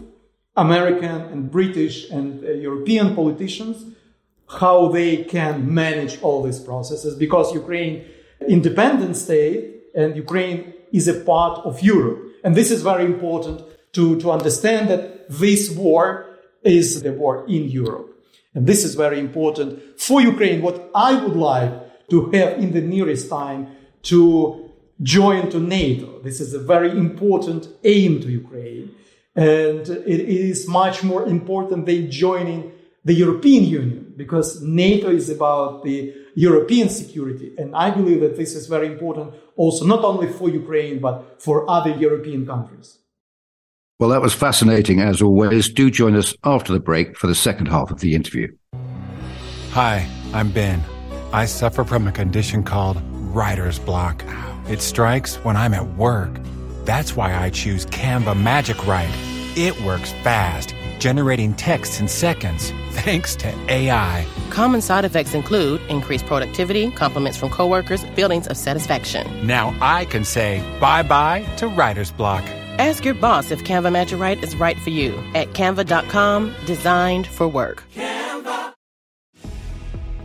American 0.56 1.22
and 1.32 1.52
British 1.52 2.10
and 2.10 2.44
uh, 2.44 2.52
European 2.52 3.16
politicians 3.16 3.86
how 4.48 4.88
they 4.88 5.24
can 5.24 5.74
manage 5.74 6.22
all 6.22 6.42
these 6.42 6.60
processes 6.60 7.16
because 7.16 7.54
Ukraine 7.54 8.06
independent 8.48 9.18
state 9.18 9.84
and 9.96 10.16
Ukraine 10.16 10.74
is 10.92 11.08
a 11.08 11.20
part 11.22 11.60
of 11.66 11.82
Europe. 11.82 12.20
And 12.44 12.56
this 12.56 12.72
is 12.72 12.82
very 12.82 13.06
important 13.06 13.62
to, 13.94 14.20
to 14.22 14.32
understand 14.32 14.90
that 14.90 15.30
this 15.30 15.70
war 15.72 16.38
is 16.64 17.02
the 17.02 17.12
war 17.12 17.46
in 17.48 17.68
Europe. 17.70 18.14
And 18.54 18.66
this 18.66 18.84
is 18.84 18.96
very 18.96 19.20
important 19.20 20.00
for 20.00 20.22
Ukraine. 20.22 20.62
What 20.62 20.90
I 20.96 21.14
would 21.14 21.36
like 21.36 21.72
to 22.10 22.32
have 22.32 22.58
in 22.60 22.74
the 22.74 22.82
nearest 22.82 23.30
time 23.30 23.68
to 24.04 24.72
join 25.02 25.50
to 25.52 25.60
NATO. 25.60 26.20
This 26.22 26.40
is 26.40 26.54
a 26.54 26.60
very 26.60 26.92
important 26.92 27.68
aim 27.84 28.22
to 28.22 28.30
Ukraine. 28.30 28.96
And 29.36 29.88
it 29.88 30.22
is 30.22 30.68
much 30.68 31.04
more 31.04 31.26
important 31.26 31.86
than 31.86 32.10
joining 32.10 32.72
the 33.08 33.14
European 33.14 33.64
Union 33.64 34.14
because 34.18 34.62
NATO 34.62 35.10
is 35.10 35.30
about 35.30 35.84
the 35.86 36.14
European 36.36 36.90
security. 36.90 37.54
And 37.58 37.74
I 37.74 37.90
believe 37.90 38.20
that 38.20 38.36
this 38.36 38.54
is 38.54 38.68
very 38.68 38.88
important 38.88 39.34
also 39.56 39.86
not 39.86 40.04
only 40.04 40.28
for 40.28 40.50
Ukraine, 40.50 41.00
but 41.00 41.42
for 41.42 41.56
other 41.70 41.92
European 41.92 42.46
countries. 42.46 43.00
Well, 43.98 44.10
that 44.10 44.22
was 44.22 44.34
fascinating 44.34 45.00
as 45.00 45.22
always. 45.22 45.70
Do 45.70 45.90
join 45.90 46.16
us 46.18 46.36
after 46.44 46.74
the 46.74 46.82
break 46.82 47.18
for 47.18 47.28
the 47.28 47.34
second 47.34 47.68
half 47.68 47.92
of 47.92 48.02
the 48.02 48.14
interview. 48.14 48.48
Hi, 49.72 50.06
I'm 50.34 50.52
Ben. 50.52 50.84
I 51.32 51.46
suffer 51.46 51.86
from 51.86 52.08
a 52.08 52.12
condition 52.12 52.62
called 52.62 53.02
writer's 53.34 53.80
block. 53.80 54.22
It 54.68 54.82
strikes 54.82 55.38
when 55.46 55.56
I'm 55.56 55.74
at 55.74 55.88
work. 55.96 56.34
That's 56.84 57.16
why 57.16 57.34
I 57.34 57.52
choose 57.52 57.86
Canva 57.86 58.36
Magic 58.40 58.86
Write. 58.86 59.16
It 59.56 59.80
works 59.82 60.12
fast, 60.24 60.76
generating 61.00 61.54
texts 61.54 62.00
in 62.00 62.08
seconds, 62.08 62.72
thanks 62.92 63.36
to 63.38 63.48
AI. 63.70 64.26
Common 64.50 64.82
side 64.82 65.06
effects 65.06 65.34
include 65.34 65.82
increased 65.90 66.26
productivity, 66.26 66.92
compliments 66.92 67.38
from 67.38 67.50
coworkers, 67.50 68.04
feelings 68.16 68.48
of 68.48 68.58
satisfaction. 68.58 69.26
Now 69.46 69.76
I 69.82 70.06
can 70.06 70.24
say 70.24 70.62
bye 70.80 71.04
bye 71.04 71.44
to 71.58 71.68
writer's 71.68 72.12
block. 72.12 72.44
Ask 72.80 73.06
your 73.06 73.16
boss 73.16 73.52
if 73.52 73.64
Canva 73.64 73.92
Magic 73.92 74.20
Write 74.20 74.44
is 74.44 74.56
right 74.56 74.78
for 74.80 74.92
you 74.92 75.12
at 75.34 75.50
canva.com, 75.54 76.54
designed 76.66 77.28
for 77.28 77.48
work. 77.48 77.84
Canva. 77.94 78.74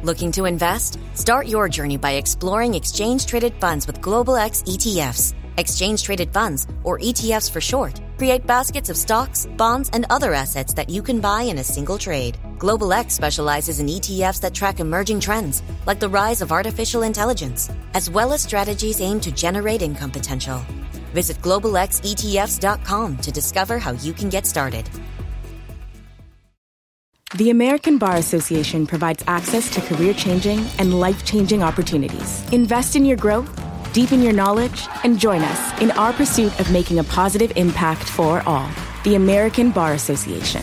Looking 0.03 0.33
to 0.33 0.45
invest? 0.47 0.99
Start 1.15 1.47
your 1.47 1.69
journey 1.69 1.97
by 1.97 2.13
exploring 2.13 2.75
exchange 2.75 3.27
traded 3.27 3.55
funds 3.55 3.87
with 3.87 4.01
Global 4.01 4.37
X 4.37 4.63
ETFs. 4.63 5.35
Exchange 5.57 6.03
traded 6.03 6.33
funds, 6.33 6.67
or 6.85 6.99
ETFs 6.99 7.51
for 7.51 7.61
short, 7.61 8.01
create 8.19 8.47
baskets 8.47 8.89
of 8.91 8.97
stocks, 8.97 9.47
bonds, 9.57 9.91
and 9.93 10.07
other 10.11 10.35
assets 10.35 10.73
that 10.75 10.89
you 10.89 11.03
can 11.03 11.21
buy 11.21 11.43
in 11.43 11.59
a 11.59 11.65
single 11.65 11.99
trade. 11.99 12.39
Global 12.59 12.93
X 12.93 13.15
specializes 13.15 13.81
in 13.81 13.87
ETFs 13.87 14.41
that 14.41 14.55
track 14.55 14.81
emerging 14.81 15.21
trends, 15.21 15.63
like 15.87 16.01
the 16.01 16.09
rise 16.09 16.43
of 16.43 16.53
artificial 16.53 17.03
intelligence, 17.03 17.71
as 17.95 18.09
well 18.09 18.33
as 18.33 18.43
strategies 18.43 19.01
aimed 19.01 19.23
to 19.23 19.33
generate 19.33 19.83
income 19.83 20.11
potential. 20.11 20.65
Visit 21.13 21.39
globalxetfs.com 21.39 23.17
to 23.19 23.31
discover 23.31 23.79
how 23.79 23.93
you 23.93 24.13
can 24.13 24.29
get 24.29 24.47
started. 24.47 24.89
The 27.35 27.49
American 27.49 27.97
Bar 27.97 28.17
Association 28.17 28.87
provides 28.87 29.25
access 29.27 29.71
to 29.71 29.81
career 29.81 30.13
changing 30.13 30.67
and 30.79 31.01
life 31.01 31.25
changing 31.25 31.63
opportunities. 31.63 32.47
Invest 32.53 32.95
in 32.95 33.07
your 33.07 33.17
growth, 33.17 33.49
deepen 33.93 34.23
your 34.23 34.33
knowledge, 34.33 34.89
and 35.05 35.19
join 35.19 35.43
us 35.43 35.81
in 35.81 35.91
our 35.93 36.13
pursuit 36.13 36.59
of 36.61 36.71
making 36.73 36.99
a 36.99 37.05
positive 37.05 37.53
impact 37.57 38.05
for 38.05 38.43
all. 38.47 38.69
The 39.05 39.15
American 39.15 39.71
Bar 39.71 39.93
Association. 39.93 40.63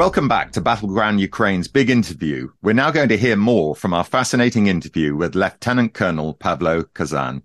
Welcome 0.00 0.28
back 0.28 0.52
to 0.52 0.60
Battleground 0.62 1.20
Ukraine's 1.20 1.68
big 1.68 1.90
interview. 1.90 2.52
We're 2.62 2.72
now 2.72 2.90
going 2.90 3.10
to 3.10 3.18
hear 3.18 3.36
more 3.36 3.76
from 3.76 3.92
our 3.92 4.04
fascinating 4.04 4.66
interview 4.66 5.14
with 5.14 5.34
Lieutenant 5.34 5.92
Colonel 5.92 6.32
Pavlo 6.32 6.84
Khazan. 6.84 7.42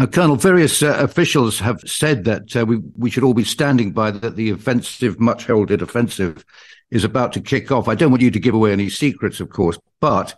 Now, 0.00 0.06
Colonel, 0.06 0.36
various 0.36 0.82
uh, 0.82 0.96
officials 0.98 1.58
have 1.58 1.82
said 1.84 2.24
that 2.24 2.56
uh, 2.56 2.64
we, 2.64 2.78
we 2.96 3.10
should 3.10 3.22
all 3.22 3.34
be 3.34 3.44
standing 3.44 3.92
by 3.92 4.10
that 4.10 4.34
the 4.34 4.48
offensive, 4.48 5.20
much 5.20 5.44
heralded 5.44 5.82
offensive 5.82 6.42
is 6.90 7.04
about 7.04 7.34
to 7.34 7.40
kick 7.42 7.70
off. 7.70 7.86
I 7.86 7.96
don't 7.96 8.10
want 8.10 8.22
you 8.22 8.30
to 8.30 8.40
give 8.40 8.54
away 8.54 8.72
any 8.72 8.88
secrets, 8.88 9.40
of 9.40 9.50
course, 9.50 9.78
but 10.00 10.34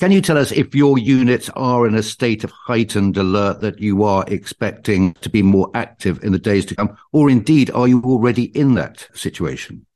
can 0.00 0.12
you 0.12 0.20
tell 0.20 0.36
us 0.36 0.52
if 0.52 0.74
your 0.74 0.98
units 0.98 1.48
are 1.56 1.86
in 1.86 1.94
a 1.94 2.02
state 2.02 2.44
of 2.44 2.50
heightened 2.50 3.16
alert 3.16 3.62
that 3.62 3.80
you 3.80 4.02
are 4.02 4.22
expecting 4.28 5.14
to 5.22 5.30
be 5.30 5.40
more 5.40 5.70
active 5.72 6.22
in 6.22 6.32
the 6.32 6.38
days 6.38 6.66
to 6.66 6.76
come? 6.76 6.94
Or 7.12 7.30
indeed, 7.30 7.70
are 7.70 7.88
you 7.88 8.02
already 8.02 8.54
in 8.54 8.74
that 8.74 9.08
situation? 9.14 9.86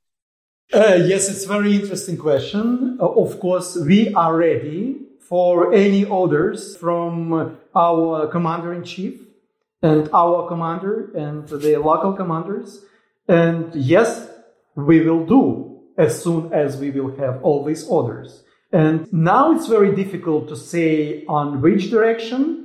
Uh, 0.73 0.97
yes, 0.99 1.29
it's 1.29 1.45
a 1.45 1.47
very 1.47 1.75
interesting 1.75 2.17
question. 2.17 2.97
Uh, 2.99 3.05
of 3.05 3.39
course, 3.39 3.75
we 3.75 4.11
are 4.15 4.35
ready 4.35 4.97
for 5.19 5.71
any 5.75 6.05
orders 6.05 6.75
from 6.75 7.59
our 7.75 8.27
commander 8.27 8.73
in 8.73 8.83
chief 8.83 9.21
and 9.81 10.09
our 10.13 10.47
commander 10.47 11.11
and 11.15 11.47
the 11.47 11.77
local 11.77 12.13
commanders. 12.13 12.83
And 13.27 13.73
yes, 13.75 14.27
we 14.75 15.01
will 15.01 15.25
do 15.25 15.81
as 15.97 16.21
soon 16.23 16.53
as 16.53 16.77
we 16.77 16.91
will 16.91 17.15
have 17.17 17.43
all 17.43 17.63
these 17.63 17.87
orders. 17.87 18.43
And 18.71 19.11
now 19.11 19.51
it's 19.51 19.67
very 19.67 19.93
difficult 19.95 20.47
to 20.49 20.55
say 20.55 21.25
on 21.25 21.61
which 21.61 21.89
direction 21.89 22.61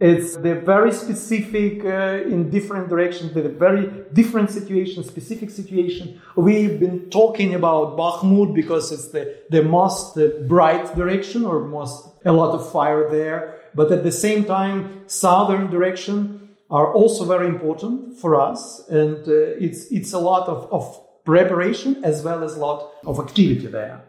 it's 0.00 0.36
the 0.36 0.54
very 0.54 0.92
specific 0.92 1.84
uh, 1.84 2.22
in 2.24 2.50
different 2.50 2.88
directions, 2.88 3.32
the 3.32 3.48
very 3.48 3.90
different 4.12 4.48
situation, 4.48 5.02
specific 5.02 5.50
situation. 5.50 6.20
We've 6.36 6.78
been 6.78 7.10
talking 7.10 7.54
about 7.54 7.96
Bakhmut 7.96 8.54
because 8.54 8.92
it's 8.92 9.08
the, 9.08 9.34
the 9.50 9.64
most 9.64 10.16
uh, 10.16 10.28
bright 10.46 10.94
direction 10.94 11.44
or 11.44 11.66
most 11.66 12.10
a 12.24 12.30
lot 12.30 12.54
of 12.54 12.70
fire 12.70 13.10
there. 13.10 13.57
But 13.74 13.92
at 13.92 14.02
the 14.02 14.12
same 14.12 14.44
time, 14.44 15.04
southern 15.06 15.70
direction 15.70 16.48
are 16.70 16.92
also 16.92 17.24
very 17.24 17.46
important 17.46 18.18
for 18.18 18.40
us. 18.40 18.86
And 18.88 19.26
uh, 19.26 19.32
it's, 19.58 19.86
it's 19.90 20.12
a 20.12 20.18
lot 20.18 20.48
of, 20.48 20.70
of 20.72 21.00
preparation 21.24 22.04
as 22.04 22.22
well 22.22 22.42
as 22.42 22.56
a 22.56 22.58
lot 22.58 22.92
of 23.06 23.18
activity 23.18 23.66
there. 23.66 24.02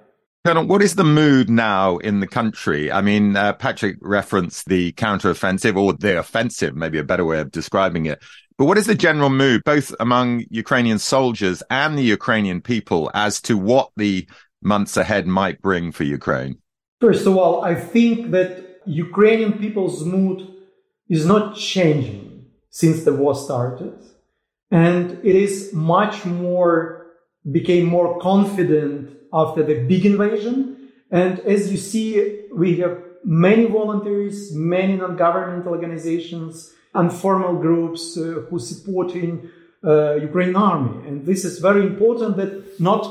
Colonel, 0.45 0.65
what 0.65 0.81
is 0.81 0.95
the 0.95 1.03
mood 1.03 1.49
now 1.49 1.97
in 1.97 2.21
the 2.21 2.27
country? 2.27 2.91
I 2.91 3.01
mean, 3.01 3.35
uh, 3.35 3.53
Patrick 3.53 3.97
referenced 4.01 4.69
the 4.69 4.93
counteroffensive 4.93 5.75
or 5.75 5.93
the 5.93 6.17
offensive, 6.17 6.75
maybe 6.75 6.97
a 6.97 7.03
better 7.03 7.25
way 7.25 7.39
of 7.39 7.51
describing 7.51 8.05
it. 8.05 8.23
But 8.57 8.65
what 8.65 8.77
is 8.77 8.87
the 8.87 8.95
general 8.95 9.29
mood, 9.29 9.63
both 9.65 9.93
among 9.99 10.45
Ukrainian 10.49 10.99
soldiers 10.99 11.61
and 11.69 11.97
the 11.97 12.03
Ukrainian 12.03 12.61
people, 12.61 13.11
as 13.13 13.41
to 13.43 13.57
what 13.57 13.91
the 13.95 14.27
months 14.61 14.97
ahead 14.97 15.27
might 15.27 15.61
bring 15.61 15.91
for 15.91 16.03
Ukraine? 16.03 16.57
First 17.01 17.25
of 17.25 17.37
all, 17.37 17.63
I 17.63 17.75
think 17.75 18.31
that 18.31 18.68
Ukrainian 18.89 19.53
people's 19.53 20.03
mood 20.03 20.47
is 21.07 21.25
not 21.25 21.55
changing 21.55 22.45
since 22.71 23.03
the 23.03 23.13
war 23.13 23.35
started. 23.35 23.93
And 24.71 25.19
it 25.23 25.35
is 25.35 25.71
much 25.73 26.25
more, 26.25 27.07
became 27.51 27.85
more 27.85 28.19
confident 28.19 29.15
after 29.31 29.63
the 29.63 29.83
big 29.83 30.05
invasion. 30.05 30.89
And 31.11 31.39
as 31.39 31.71
you 31.71 31.77
see, 31.77 32.45
we 32.53 32.77
have 32.77 32.97
many 33.23 33.65
volunteers, 33.65 34.53
many 34.55 34.95
non-governmental 34.97 35.71
organizations, 35.71 36.73
informal 36.95 37.55
groups 37.59 38.17
uh, 38.17 38.45
who 38.49 38.57
supporting 38.59 39.49
uh, 39.83 40.15
Ukraine 40.15 40.55
army. 40.55 41.07
And 41.07 41.25
this 41.25 41.45
is 41.45 41.59
very 41.59 41.81
important 41.85 42.37
that 42.37 42.79
not 42.79 43.03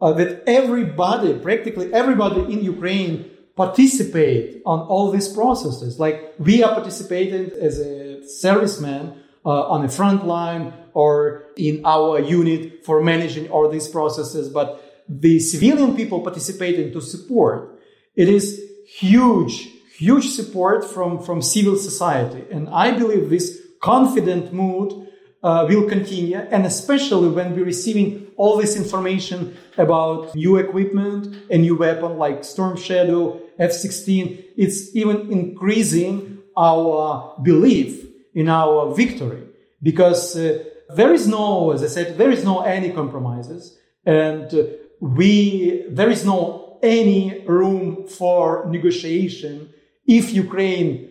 uh, 0.00 0.12
that 0.12 0.42
everybody, 0.46 1.34
practically 1.38 1.92
everybody 1.92 2.40
in 2.52 2.62
Ukraine 2.62 3.30
participate 3.56 4.62
on 4.66 4.80
all 4.80 5.10
these 5.10 5.28
processes. 5.28 6.00
Like 6.00 6.34
we 6.38 6.62
are 6.62 6.74
participating 6.74 7.52
as 7.60 7.78
a 7.78 8.20
serviceman 8.42 9.16
uh, 9.44 9.68
on 9.68 9.82
the 9.82 9.88
front 9.88 10.26
line 10.26 10.72
or 10.92 11.44
in 11.56 11.82
our 11.84 12.20
unit 12.20 12.84
for 12.84 13.02
managing 13.02 13.48
all 13.50 13.68
these 13.68 13.88
processes. 13.88 14.48
But 14.48 15.04
the 15.08 15.38
civilian 15.38 15.94
people 15.94 16.20
participating 16.20 16.92
to 16.92 17.00
support. 17.00 17.78
It 18.16 18.28
is 18.28 18.60
huge, 18.86 19.68
huge 19.96 20.28
support 20.30 20.84
from, 20.84 21.22
from 21.22 21.42
civil 21.42 21.76
society. 21.76 22.44
And 22.50 22.68
I 22.68 22.92
believe 22.92 23.28
this 23.28 23.60
confident 23.80 24.52
mood 24.52 25.08
uh, 25.42 25.66
will 25.68 25.86
continue, 25.86 26.38
and 26.38 26.64
especially 26.64 27.28
when 27.28 27.54
we're 27.54 27.66
receiving 27.66 28.28
all 28.36 28.56
this 28.56 28.76
information 28.76 29.54
about 29.76 30.34
new 30.34 30.56
equipment, 30.56 31.36
a 31.50 31.58
new 31.58 31.76
weapon 31.76 32.16
like 32.16 32.44
Storm 32.44 32.78
Shadow, 32.78 33.40
F-16, 33.58 34.44
it's 34.56 34.94
even 34.94 35.30
increasing 35.30 36.38
our 36.56 37.34
belief 37.42 38.04
in 38.34 38.48
our 38.48 38.94
victory 38.94 39.42
because 39.82 40.36
uh, 40.36 40.64
there 40.94 41.12
is 41.12 41.26
no, 41.28 41.72
as 41.72 41.82
I 41.82 41.88
said, 41.88 42.18
there 42.18 42.30
is 42.30 42.44
no 42.44 42.60
any 42.60 42.90
compromises, 42.90 43.78
and 44.04 44.52
uh, 44.52 44.64
we 45.00 45.84
there 45.88 46.10
is 46.10 46.24
no 46.24 46.78
any 46.82 47.44
room 47.46 48.06
for 48.06 48.66
negotiation 48.68 49.70
if 50.06 50.32
Ukraine 50.32 51.10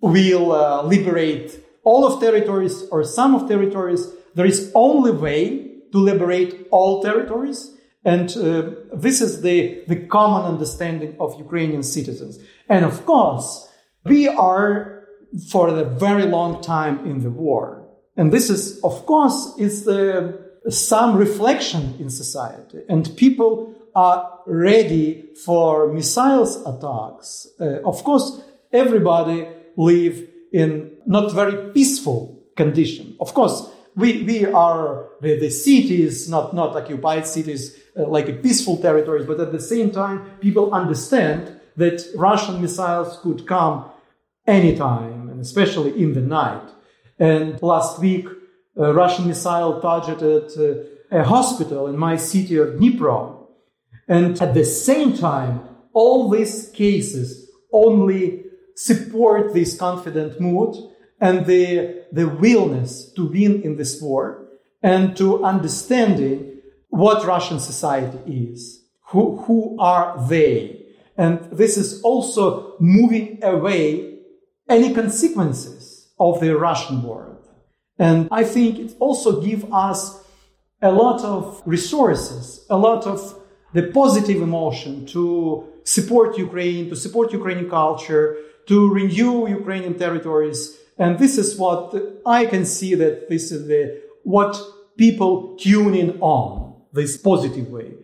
will 0.00 0.52
uh, 0.52 0.82
liberate 0.82 1.64
all 1.84 2.04
of 2.04 2.20
territories 2.20 2.84
or 2.90 3.04
some 3.04 3.34
of 3.34 3.48
territories. 3.48 4.08
There 4.34 4.46
is 4.46 4.72
only 4.74 5.12
way 5.12 5.44
to 5.92 5.98
liberate 5.98 6.66
all 6.70 7.02
territories. 7.02 7.76
And 8.04 8.36
uh, 8.36 8.70
this 8.94 9.20
is 9.20 9.42
the, 9.42 9.84
the 9.86 10.06
common 10.06 10.42
understanding 10.52 11.16
of 11.20 11.38
Ukrainian 11.38 11.82
citizens. 11.82 12.38
And 12.68 12.84
of 12.84 13.06
course, 13.06 13.68
we 14.04 14.28
are 14.28 15.04
for 15.50 15.68
a 15.68 15.84
very 15.84 16.24
long 16.24 16.62
time 16.62 17.06
in 17.06 17.22
the 17.22 17.30
war. 17.30 17.86
And 18.16 18.32
this 18.32 18.50
is, 18.50 18.80
of 18.82 19.06
course, 19.06 19.54
is 19.58 19.84
the, 19.84 20.38
some 20.68 21.16
reflection 21.16 21.96
in 21.98 22.10
society. 22.10 22.80
And 22.88 23.16
people 23.16 23.74
are 23.94 24.40
ready 24.46 25.28
for 25.44 25.92
missiles 25.92 26.56
attacks. 26.66 27.46
Uh, 27.60 27.80
of 27.84 28.02
course, 28.04 28.42
everybody 28.72 29.46
live 29.76 30.28
in 30.52 30.92
not 31.06 31.32
very 31.32 31.72
peaceful 31.72 32.42
condition. 32.56 33.16
Of 33.20 33.32
course, 33.32 33.68
we, 33.94 34.22
we 34.22 34.46
are 34.46 35.08
the, 35.20 35.38
the 35.38 35.50
cities, 35.50 36.28
not, 36.28 36.54
not 36.54 36.74
occupied 36.76 37.26
cities, 37.26 37.78
uh, 37.96 38.06
like 38.08 38.28
a 38.28 38.32
peaceful 38.32 38.76
territories, 38.78 39.26
but 39.26 39.40
at 39.40 39.52
the 39.52 39.60
same 39.60 39.90
time, 39.90 40.30
people 40.40 40.72
understand 40.72 41.60
that 41.76 42.04
Russian 42.16 42.60
missiles 42.60 43.18
could 43.22 43.46
come 43.46 43.90
anytime, 44.46 45.28
and 45.28 45.40
especially 45.40 46.02
in 46.02 46.14
the 46.14 46.20
night. 46.20 46.68
And 47.18 47.60
last 47.62 47.98
week, 47.98 48.26
a 48.76 48.92
Russian 48.92 49.28
missile 49.28 49.80
targeted 49.80 50.50
uh, 50.58 51.18
a 51.20 51.24
hospital 51.24 51.86
in 51.86 51.98
my 51.98 52.16
city 52.16 52.56
of 52.56 52.68
Dnipro. 52.70 53.46
And 54.08 54.40
at 54.40 54.54
the 54.54 54.64
same 54.64 55.16
time, 55.16 55.60
all 55.92 56.30
these 56.30 56.70
cases 56.70 57.50
only 57.72 58.44
support 58.74 59.52
this 59.52 59.76
confident 59.76 60.40
mood 60.40 60.74
and 61.20 61.46
the, 61.46 62.04
the 62.10 62.28
willingness 62.28 63.12
to 63.12 63.26
win 63.26 63.62
in 63.62 63.76
this 63.76 64.00
war 64.00 64.46
and 64.82 65.16
to 65.16 65.44
understanding 65.44 66.51
what 66.92 67.26
Russian 67.26 67.58
society 67.58 68.18
is. 68.26 68.84
Who, 69.08 69.38
who 69.42 69.76
are 69.80 70.22
they? 70.28 70.84
And 71.16 71.40
this 71.50 71.76
is 71.76 72.02
also 72.02 72.74
moving 72.78 73.42
away 73.42 74.18
any 74.68 74.92
consequences 74.94 76.08
of 76.20 76.40
the 76.40 76.56
Russian 76.56 77.02
world. 77.02 77.48
And 77.98 78.28
I 78.30 78.44
think 78.44 78.78
it 78.78 78.94
also 79.00 79.40
gives 79.40 79.64
us 79.72 80.22
a 80.82 80.92
lot 80.92 81.24
of 81.24 81.62
resources, 81.64 82.66
a 82.68 82.76
lot 82.76 83.06
of 83.06 83.40
the 83.72 83.84
positive 83.84 84.42
emotion 84.42 85.06
to 85.06 85.66
support 85.84 86.36
Ukraine, 86.36 86.90
to 86.90 86.96
support 86.96 87.32
Ukrainian 87.32 87.70
culture, 87.70 88.36
to 88.66 88.92
renew 88.92 89.48
Ukrainian 89.48 89.98
territories, 89.98 90.76
and 90.98 91.18
this 91.18 91.38
is 91.38 91.56
what 91.58 91.94
I 92.26 92.46
can 92.46 92.64
see 92.64 92.94
that 92.94 93.28
this 93.28 93.50
is 93.50 93.66
the, 93.66 94.02
what 94.24 94.60
people 94.96 95.56
tune 95.56 95.94
in 95.94 96.20
on, 96.20 96.61
this 96.92 97.16
positive 97.16 97.68
way. 97.68 97.94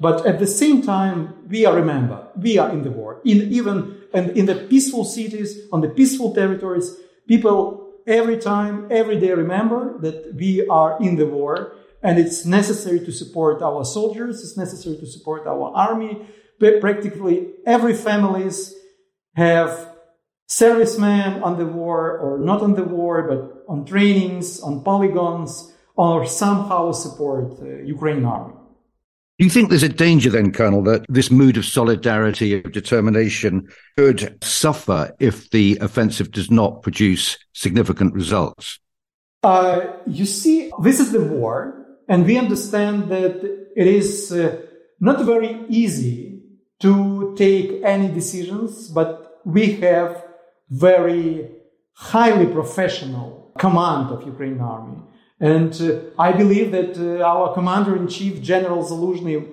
But 0.00 0.26
at 0.26 0.38
the 0.38 0.46
same 0.46 0.82
time, 0.82 1.46
we 1.48 1.66
are, 1.66 1.74
remember, 1.74 2.28
we 2.36 2.58
are 2.58 2.70
in 2.70 2.82
the 2.82 2.90
war. 2.90 3.20
In 3.24 3.52
even 3.52 4.02
and 4.14 4.30
in 4.30 4.46
the 4.46 4.54
peaceful 4.54 5.04
cities, 5.04 5.58
on 5.72 5.80
the 5.82 5.88
peaceful 5.88 6.34
territories, 6.34 6.96
people 7.26 7.92
every 8.06 8.38
time, 8.38 8.88
every 8.90 9.20
day 9.20 9.32
remember 9.32 9.98
that 10.00 10.34
we 10.34 10.66
are 10.68 10.96
in 11.00 11.16
the 11.16 11.26
war 11.26 11.74
and 12.02 12.18
it's 12.18 12.46
necessary 12.46 13.00
to 13.00 13.12
support 13.12 13.60
our 13.60 13.84
soldiers. 13.84 14.40
It's 14.42 14.56
necessary 14.56 14.96
to 14.98 15.06
support 15.06 15.46
our 15.46 15.72
army. 15.74 16.26
But 16.58 16.80
practically 16.80 17.48
every 17.66 17.94
families 17.94 18.74
have 19.34 19.94
servicemen 20.46 21.42
on 21.42 21.58
the 21.58 21.66
war 21.66 22.18
or 22.18 22.38
not 22.38 22.62
on 22.62 22.74
the 22.74 22.84
war, 22.84 23.22
but 23.28 23.64
on 23.68 23.84
trainings, 23.84 24.60
on 24.60 24.82
polygons, 24.82 25.72
or 25.98 26.24
somehow 26.24 26.92
support 26.92 27.58
the 27.58 27.82
Ukraine 27.84 28.24
army. 28.24 28.54
Do 29.38 29.44
you 29.44 29.50
think 29.50 29.68
there's 29.68 29.82
a 29.82 29.88
danger 30.06 30.30
then, 30.30 30.52
Colonel, 30.52 30.82
that 30.84 31.04
this 31.08 31.30
mood 31.30 31.56
of 31.56 31.64
solidarity, 31.64 32.54
of 32.54 32.72
determination 32.72 33.68
could 33.96 34.20
suffer 34.42 35.14
if 35.18 35.50
the 35.50 35.76
offensive 35.80 36.30
does 36.30 36.50
not 36.50 36.82
produce 36.82 37.36
significant 37.52 38.14
results? 38.14 38.78
Uh, 39.42 39.80
you 40.06 40.24
see, 40.24 40.72
this 40.82 40.98
is 41.00 41.12
the 41.12 41.20
war, 41.20 41.86
and 42.08 42.26
we 42.26 42.38
understand 42.38 43.08
that 43.10 43.36
it 43.76 43.86
is 43.86 44.32
uh, 44.32 44.56
not 45.00 45.24
very 45.24 45.64
easy 45.68 46.42
to 46.80 47.34
take 47.36 47.82
any 47.84 48.08
decisions, 48.08 48.88
but 48.88 49.40
we 49.44 49.72
have 49.74 50.24
very 50.70 51.50
highly 51.92 52.46
professional 52.46 53.52
command 53.58 54.10
of 54.10 54.26
Ukraine 54.26 54.60
army. 54.60 54.98
And 55.40 55.72
uh, 55.80 56.00
I 56.18 56.32
believe 56.32 56.72
that 56.72 56.98
uh, 56.98 57.22
our 57.22 57.54
commander 57.54 57.96
in 57.96 58.08
chief, 58.08 58.42
General 58.42 58.82
Zaluzhny, 58.84 59.48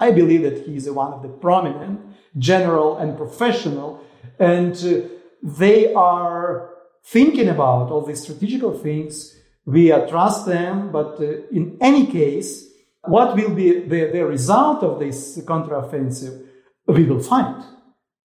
I 0.00 0.10
believe 0.10 0.42
that 0.42 0.66
he 0.66 0.76
is 0.76 0.90
one 0.90 1.12
of 1.12 1.22
the 1.22 1.28
prominent 1.28 2.00
general 2.38 2.96
and 2.96 3.16
professional. 3.16 4.02
And 4.38 4.74
uh, 4.76 5.08
they 5.42 5.92
are 5.94 6.70
thinking 7.04 7.48
about 7.48 7.90
all 7.90 8.04
these 8.04 8.22
strategical 8.22 8.76
things. 8.78 9.36
We 9.64 9.88
trust 10.08 10.46
them, 10.46 10.90
but 10.90 11.20
uh, 11.20 11.46
in 11.50 11.76
any 11.80 12.06
case, 12.06 12.66
what 13.02 13.36
will 13.36 13.54
be 13.54 13.80
the, 13.80 14.10
the 14.10 14.26
result 14.26 14.82
of 14.82 14.98
this 14.98 15.38
counteroffensive? 15.38 16.44
We 16.86 17.04
will 17.04 17.22
find. 17.22 17.62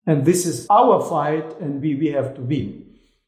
And 0.06 0.26
this 0.26 0.46
is 0.46 0.68
our 0.70 1.02
fight, 1.02 1.60
and 1.60 1.82
we, 1.82 1.96
we 1.96 2.08
have 2.08 2.36
to 2.36 2.42
win 2.42 2.86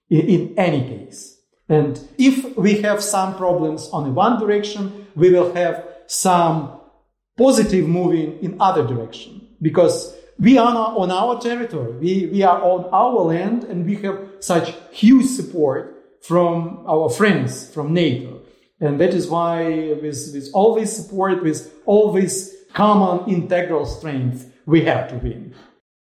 in, 0.10 0.22
in 0.22 0.60
any 0.60 0.82
case. 0.82 1.38
And 1.70 2.00
if 2.18 2.58
we 2.58 2.82
have 2.82 3.02
some 3.02 3.36
problems 3.36 3.90
on 3.94 4.14
one 4.16 4.40
direction, 4.40 5.08
we 5.16 5.32
will 5.32 5.54
have 5.54 5.88
some 6.08 6.80
positive 7.38 7.88
moving 7.88 8.40
in 8.42 8.58
other 8.60 8.86
direction 8.86 9.48
because 9.62 10.16
we 10.40 10.58
are 10.58 10.76
on 10.76 11.12
our 11.12 11.40
territory, 11.40 11.94
we, 11.94 12.26
we 12.28 12.44
are 12.44 12.62
on 12.62 12.86
our 12.92 13.22
land, 13.22 13.64
and 13.64 13.86
we 13.86 13.96
have 13.98 14.20
such 14.40 14.74
huge 14.92 15.28
support 15.28 15.96
from 16.22 16.84
our 16.88 17.10
friends 17.10 17.70
from 17.70 17.94
NATO. 17.94 18.42
And 18.80 19.00
that 19.00 19.14
is 19.14 19.28
why, 19.28 19.94
with, 20.02 20.32
with 20.34 20.50
all 20.54 20.76
this 20.76 20.96
support, 20.96 21.44
with 21.44 21.74
all 21.86 22.12
this 22.12 22.54
common 22.74 23.30
integral 23.30 23.86
strength, 23.86 24.52
we 24.66 24.84
have 24.86 25.10
to 25.10 25.16
win. 25.16 25.54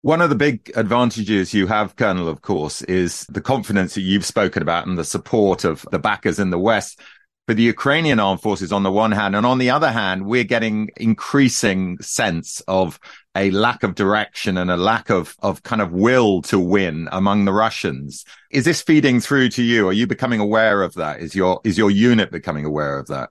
One 0.03 0.21
of 0.21 0.31
the 0.31 0.37
big 0.37 0.73
advantages 0.75 1.55
you 1.55 1.69
have, 1.69 1.95
Colonel, 1.95 2.29
of 2.29 2.43
course, 2.43 2.83
is 2.83 3.25
the 3.29 3.41
confidence 3.41 3.95
that 3.95 4.01
you've 4.01 4.27
spoken 4.27 4.61
about 4.61 4.85
and 4.85 4.99
the 4.99 5.05
support 5.05 5.63
of 5.63 5.87
the 5.93 6.01
backers 6.01 6.41
in 6.41 6.51
the 6.51 6.59
West 6.59 6.99
for 7.47 7.55
the 7.55 7.63
Ukrainian 7.63 8.19
armed 8.19 8.43
forces 8.43 8.73
on 8.73 8.83
the 8.83 8.91
one 8.91 9.13
hand. 9.13 9.37
And 9.37 9.47
on 9.47 9.59
the 9.59 9.71
other 9.71 9.93
hand, 9.93 10.27
we're 10.27 10.43
getting 10.43 10.91
increasing 10.97 11.99
sense 12.01 12.63
of 12.67 12.99
a 13.37 13.53
lack 13.53 13.85
of 13.85 13.95
direction 13.95 14.59
and 14.59 14.73
a 14.73 14.77
lack 14.77 15.09
of, 15.09 15.37
of 15.41 15.63
kind 15.63 15.81
of 15.81 15.93
will 15.93 16.43
to 16.43 16.59
win 16.59 17.09
among 17.13 17.45
the 17.45 17.53
Russians. 17.53 18.25
Is 18.51 18.65
this 18.65 18.83
feeding 18.83 19.21
through 19.21 19.51
to 19.51 19.63
you? 19.63 19.87
Are 19.87 19.93
you 19.93 20.09
becoming 20.09 20.41
aware 20.41 20.83
of 20.83 20.95
that? 20.95 21.21
Is 21.21 21.37
your, 21.37 21.61
is 21.63 21.79
your 21.79 21.93
unit 21.93 22.33
becoming 22.33 22.65
aware 22.65 22.99
of 22.99 23.07
that? 23.07 23.31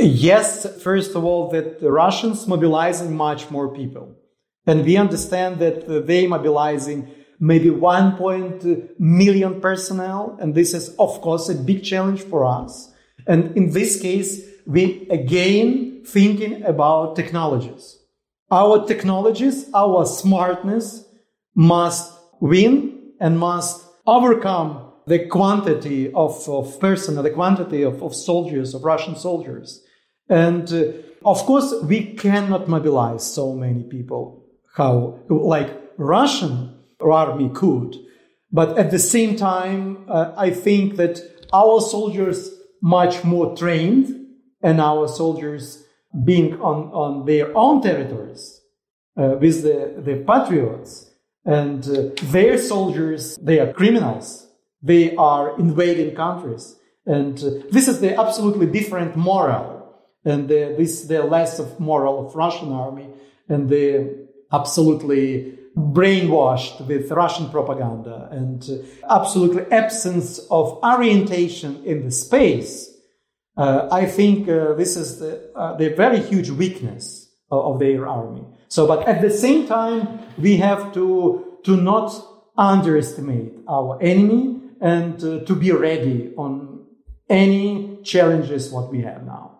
Yes. 0.00 0.82
First 0.82 1.14
of 1.14 1.22
all, 1.22 1.48
that 1.50 1.80
the 1.80 1.92
Russians 1.92 2.48
mobilizing 2.48 3.16
much 3.16 3.52
more 3.52 3.72
people. 3.72 4.17
And 4.68 4.84
we 4.84 4.98
understand 4.98 5.60
that 5.60 6.06
they 6.06 6.26
mobilizing 6.26 7.10
maybe 7.40 7.70
1. 7.70 8.94
million 8.98 9.62
personnel. 9.62 10.36
And 10.38 10.54
this 10.54 10.74
is, 10.74 10.94
of 10.96 11.22
course, 11.22 11.48
a 11.48 11.54
big 11.54 11.82
challenge 11.82 12.20
for 12.20 12.44
us. 12.44 12.92
And 13.26 13.56
in 13.56 13.70
this 13.70 13.98
case, 13.98 14.44
we 14.66 15.08
again 15.10 16.02
thinking 16.04 16.62
about 16.64 17.16
technologies. 17.16 17.98
Our 18.50 18.86
technologies, 18.86 19.70
our 19.72 20.04
smartness 20.04 21.02
must 21.54 22.12
win 22.38 23.12
and 23.20 23.38
must 23.38 23.86
overcome 24.06 24.92
the 25.06 25.20
quantity 25.28 26.12
of, 26.12 26.46
of 26.46 26.78
personnel, 26.78 27.22
the 27.22 27.30
quantity 27.30 27.82
of, 27.84 28.02
of 28.02 28.14
soldiers, 28.14 28.74
of 28.74 28.84
Russian 28.84 29.16
soldiers. 29.16 29.82
And 30.28 30.70
uh, 30.70 30.92
of 31.24 31.38
course, 31.46 31.72
we 31.82 32.14
cannot 32.16 32.68
mobilize 32.68 33.24
so 33.34 33.54
many 33.54 33.82
people 33.84 34.44
how 34.78 35.18
like 35.28 35.70
Russian 35.98 36.74
army 37.00 37.50
could. 37.50 37.96
But 38.50 38.78
at 38.78 38.90
the 38.90 38.98
same 38.98 39.36
time, 39.36 40.04
uh, 40.08 40.32
I 40.36 40.50
think 40.50 40.96
that 40.96 41.20
our 41.52 41.80
soldiers 41.80 42.50
much 42.80 43.24
more 43.24 43.56
trained 43.56 44.06
and 44.62 44.80
our 44.80 45.06
soldiers 45.08 45.84
being 46.24 46.54
on, 46.60 46.90
on 47.04 47.26
their 47.26 47.56
own 47.56 47.82
territories 47.82 48.60
uh, 49.16 49.36
with 49.40 49.62
the, 49.62 49.94
the 49.98 50.16
patriots 50.24 51.10
and 51.44 51.86
uh, 51.88 52.10
their 52.24 52.56
soldiers, 52.56 53.36
they 53.42 53.58
are 53.58 53.72
criminals. 53.72 54.46
They 54.82 55.16
are 55.16 55.58
invading 55.58 56.14
countries. 56.14 56.76
And 57.04 57.36
uh, 57.42 57.50
this 57.70 57.88
is 57.88 58.00
the 58.00 58.18
absolutely 58.18 58.66
different 58.66 59.16
moral. 59.16 59.96
And 60.24 60.48
the, 60.48 60.74
this 60.78 61.04
the 61.04 61.22
less 61.22 61.58
of 61.58 61.80
moral 61.80 62.26
of 62.26 62.34
Russian 62.34 62.70
army 62.72 63.08
and 63.48 63.68
the 63.68 64.27
absolutely 64.52 65.58
brainwashed 65.76 66.86
with 66.86 67.10
Russian 67.10 67.50
propaganda 67.50 68.28
and 68.32 68.68
uh, 68.68 69.14
absolutely 69.14 69.70
absence 69.70 70.38
of 70.50 70.78
orientation 70.82 71.84
in 71.84 72.04
the 72.04 72.10
space. 72.10 72.90
Uh, 73.56 73.88
I 73.90 74.06
think 74.06 74.48
uh, 74.48 74.74
this 74.74 74.96
is 74.96 75.18
the, 75.18 75.50
uh, 75.54 75.76
the 75.76 75.90
very 75.90 76.20
huge 76.20 76.50
weakness 76.50 77.28
of, 77.50 77.74
of, 77.74 77.78
their 77.80 78.06
army. 78.06 78.44
So, 78.68 78.86
but 78.86 79.06
at 79.08 79.20
the 79.20 79.30
same 79.30 79.66
time, 79.66 80.20
we 80.36 80.56
have 80.58 80.92
to, 80.94 81.58
to 81.64 81.76
not 81.76 82.12
underestimate 82.56 83.52
our 83.68 84.00
enemy 84.00 84.60
and 84.80 85.22
uh, 85.22 85.44
to 85.44 85.54
be 85.54 85.72
ready 85.72 86.32
on 86.36 86.86
any 87.28 87.98
challenges 88.02 88.70
what 88.70 88.90
we 88.90 89.02
have 89.02 89.24
now. 89.24 89.57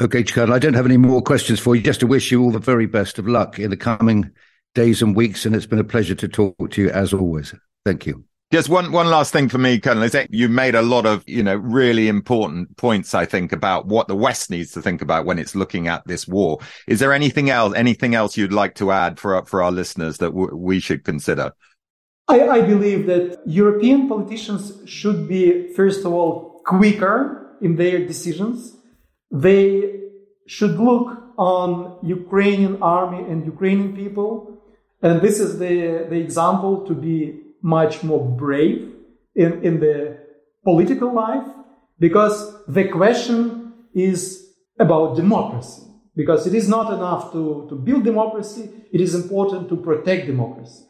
Okay, 0.00 0.24
Colonel, 0.24 0.54
I 0.54 0.58
don't 0.58 0.74
have 0.74 0.86
any 0.86 0.96
more 0.96 1.22
questions 1.22 1.60
for 1.60 1.76
you. 1.76 1.82
Just 1.82 2.00
to 2.00 2.06
wish 2.06 2.32
you 2.32 2.42
all 2.42 2.50
the 2.50 2.58
very 2.58 2.86
best 2.86 3.20
of 3.20 3.28
luck 3.28 3.60
in 3.60 3.70
the 3.70 3.76
coming 3.76 4.30
days 4.74 5.02
and 5.02 5.14
weeks, 5.14 5.46
and 5.46 5.54
it's 5.54 5.66
been 5.66 5.78
a 5.78 5.84
pleasure 5.84 6.16
to 6.16 6.26
talk 6.26 6.70
to 6.70 6.82
you 6.82 6.90
as 6.90 7.12
always. 7.12 7.54
Thank 7.84 8.04
you. 8.04 8.24
Just 8.52 8.68
one 8.68 8.90
one 8.90 9.06
last 9.06 9.32
thing 9.32 9.48
for 9.48 9.58
me, 9.58 9.78
Colonel, 9.78 10.02
is 10.02 10.12
that 10.12 10.32
you 10.32 10.48
made 10.48 10.74
a 10.74 10.82
lot 10.82 11.06
of, 11.06 11.22
you 11.28 11.44
know, 11.44 11.54
really 11.54 12.08
important 12.08 12.76
points, 12.76 13.14
I 13.14 13.24
think, 13.24 13.52
about 13.52 13.86
what 13.86 14.08
the 14.08 14.16
West 14.16 14.50
needs 14.50 14.72
to 14.72 14.82
think 14.82 15.00
about 15.00 15.26
when 15.26 15.38
it's 15.38 15.54
looking 15.54 15.86
at 15.86 16.04
this 16.06 16.26
war. 16.26 16.58
Is 16.88 16.98
there 16.98 17.12
anything 17.12 17.48
else, 17.50 17.74
anything 17.76 18.16
else 18.16 18.36
you'd 18.36 18.52
like 18.52 18.74
to 18.76 18.90
add 18.90 19.20
for 19.20 19.44
for 19.44 19.62
our 19.62 19.72
listeners 19.72 20.18
that 20.18 20.30
w- 20.30 20.56
we 20.56 20.80
should 20.80 21.04
consider? 21.04 21.52
I, 22.26 22.48
I 22.48 22.60
believe 22.62 23.06
that 23.06 23.42
European 23.46 24.08
politicians 24.08 24.72
should 24.86 25.28
be, 25.28 25.72
first 25.74 26.04
of 26.04 26.12
all, 26.12 26.62
quicker 26.64 27.56
in 27.60 27.76
their 27.76 28.04
decisions 28.04 28.76
they 29.34 30.00
should 30.46 30.78
look 30.78 31.08
on 31.36 31.98
Ukrainian 32.02 32.80
army 32.80 33.22
and 33.30 33.44
Ukrainian 33.44 33.92
people. 33.94 34.62
And 35.02 35.20
this 35.20 35.40
is 35.40 35.58
the, 35.58 36.06
the 36.08 36.20
example 36.26 36.86
to 36.86 36.94
be 36.94 37.40
much 37.60 38.04
more 38.04 38.24
brave 38.24 38.92
in, 39.34 39.64
in 39.64 39.80
the 39.80 40.18
political 40.62 41.12
life 41.12 41.48
because 41.98 42.64
the 42.66 42.88
question 42.88 43.72
is 43.94 44.46
about 44.78 45.16
democracy. 45.16 45.82
Because 46.16 46.46
it 46.46 46.54
is 46.54 46.68
not 46.68 46.92
enough 46.92 47.32
to, 47.32 47.66
to 47.68 47.74
build 47.74 48.04
democracy, 48.04 48.70
it 48.92 49.00
is 49.00 49.16
important 49.16 49.68
to 49.68 49.76
protect 49.76 50.26
democracy. 50.26 50.84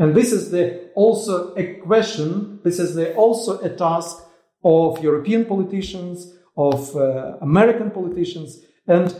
And 0.00 0.16
this 0.16 0.32
is 0.32 0.50
the, 0.50 0.90
also 0.96 1.54
a 1.54 1.74
question, 1.74 2.58
this 2.64 2.80
is 2.80 2.96
the, 2.96 3.14
also 3.14 3.60
a 3.60 3.68
task 3.68 4.18
of 4.64 5.00
European 5.00 5.44
politicians, 5.44 6.34
of 6.56 6.94
uh, 6.96 7.36
American 7.40 7.90
politicians. 7.90 8.60
And 8.86 9.14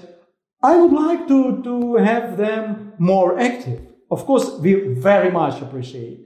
I 0.62 0.76
would 0.76 0.92
like 0.92 1.28
to, 1.28 1.62
to 1.62 1.96
have 1.96 2.36
them 2.36 2.92
more 2.98 3.38
active. 3.38 3.80
Of 4.10 4.24
course, 4.26 4.50
we 4.60 4.74
very 4.94 5.30
much 5.30 5.60
appreciate, 5.60 6.20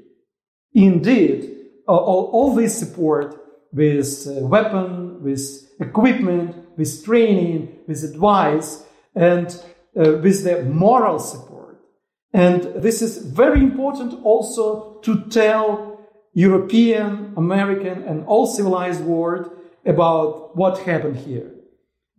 indeed, 0.75 1.57
uh, 1.89 1.97
all, 1.97 2.31
all 2.33 2.55
this 2.55 2.79
support 2.79 3.37
with 3.73 4.27
uh, 4.27 4.47
weapon, 4.47 5.23
with 5.23 5.71
equipment, 5.81 6.57
with 6.77 7.05
training, 7.05 7.79
with 7.87 8.05
advice, 8.05 8.85
and 9.15 9.49
uh, 9.97 10.19
with 10.23 10.45
the 10.45 10.65
moral 10.65 11.19
support. 11.19 11.81
And 12.33 12.63
this 12.83 13.03
is 13.03 13.19
very 13.19 13.61
important 13.61 14.23
also 14.23 15.01
to 15.03 15.25
tell 15.31 16.01
European, 16.35 17.33
American, 17.37 18.05
and 18.05 18.25
all 18.27 18.47
civilized 18.47 19.03
world 19.03 19.51
about 19.89 20.57
what 20.57 20.79
happened 20.79 21.17
here. 21.17 21.51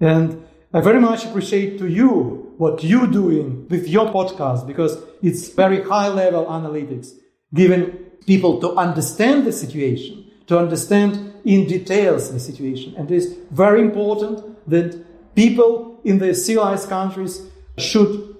And 0.02 0.46
I 0.74 0.82
very 0.82 1.00
much 1.00 1.26
appreciate 1.26 1.78
to 1.80 1.88
you 1.88 2.54
what 2.58 2.84
you're 2.84 3.08
doing 3.08 3.68
with 3.70 3.88
your 3.88 4.08
podcast 4.08 4.68
because 4.68 4.98
it's 5.22 5.50
very 5.50 5.82
high 5.82 6.10
level 6.10 6.46
analytics, 6.46 7.12
giving 7.54 7.92
people 8.26 8.60
to 8.62 8.76
understand 8.76 9.46
the 9.46 9.54
situation, 9.54 10.30
to 10.48 10.58
understand 10.60 11.34
in 11.46 11.68
details 11.68 12.32
the 12.32 12.40
situation. 12.40 12.96
And 12.98 13.10
it 13.10 13.16
is 13.16 13.38
very 13.52 13.82
important 13.82 14.58
that 14.70 15.36
people 15.36 16.02
in 16.04 16.20
the 16.20 16.34
civilized 16.34 16.90
countries 16.90 17.46
should 17.78 18.36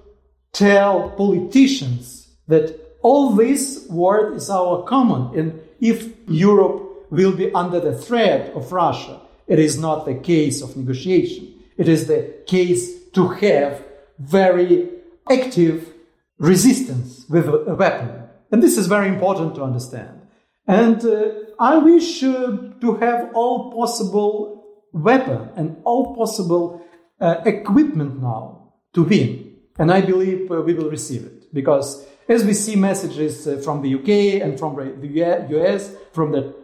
tell 0.52 1.10
politicians 1.10 2.28
that 2.48 2.78
all 3.02 3.30
this 3.30 3.86
world 3.88 4.36
is 4.36 4.50
our 4.50 4.82
common. 4.84 5.38
And 5.38 5.60
if 5.80 6.12
Europe 6.28 6.89
will 7.10 7.32
be 7.32 7.52
under 7.52 7.80
the 7.80 7.96
threat 7.96 8.54
of 8.54 8.72
Russia. 8.72 9.20
It 9.46 9.58
is 9.58 9.78
not 9.78 10.06
the 10.06 10.14
case 10.14 10.62
of 10.62 10.76
negotiation. 10.76 11.62
It 11.76 11.88
is 11.88 12.06
the 12.06 12.34
case 12.46 13.08
to 13.10 13.28
have 13.28 13.84
very 14.18 14.88
active 15.30 15.92
resistance 16.38 17.26
with 17.28 17.48
a 17.48 17.74
weapon. 17.74 18.28
And 18.50 18.62
this 18.62 18.76
is 18.76 18.86
very 18.86 19.08
important 19.08 19.54
to 19.56 19.62
understand. 19.62 20.20
And 20.66 21.04
uh, 21.04 21.32
I 21.58 21.78
wish 21.78 22.22
uh, 22.22 22.56
to 22.80 22.96
have 23.00 23.30
all 23.34 23.72
possible 23.72 24.64
weapon 24.92 25.50
and 25.56 25.76
all 25.84 26.14
possible 26.14 26.84
uh, 27.20 27.36
equipment 27.44 28.20
now 28.20 28.72
to 28.94 29.04
win. 29.04 29.56
And 29.78 29.90
I 29.90 30.00
believe 30.00 30.50
uh, 30.50 30.62
we 30.62 30.74
will 30.74 30.90
receive 30.90 31.24
it 31.24 31.52
because 31.52 32.06
as 32.28 32.44
we 32.44 32.54
see 32.54 32.76
messages 32.76 33.46
uh, 33.46 33.56
from 33.64 33.82
the 33.82 33.94
UK 33.94 34.42
and 34.42 34.58
from 34.58 34.76
the 34.76 35.08
US, 35.58 35.94
from 36.12 36.32
the 36.32 36.54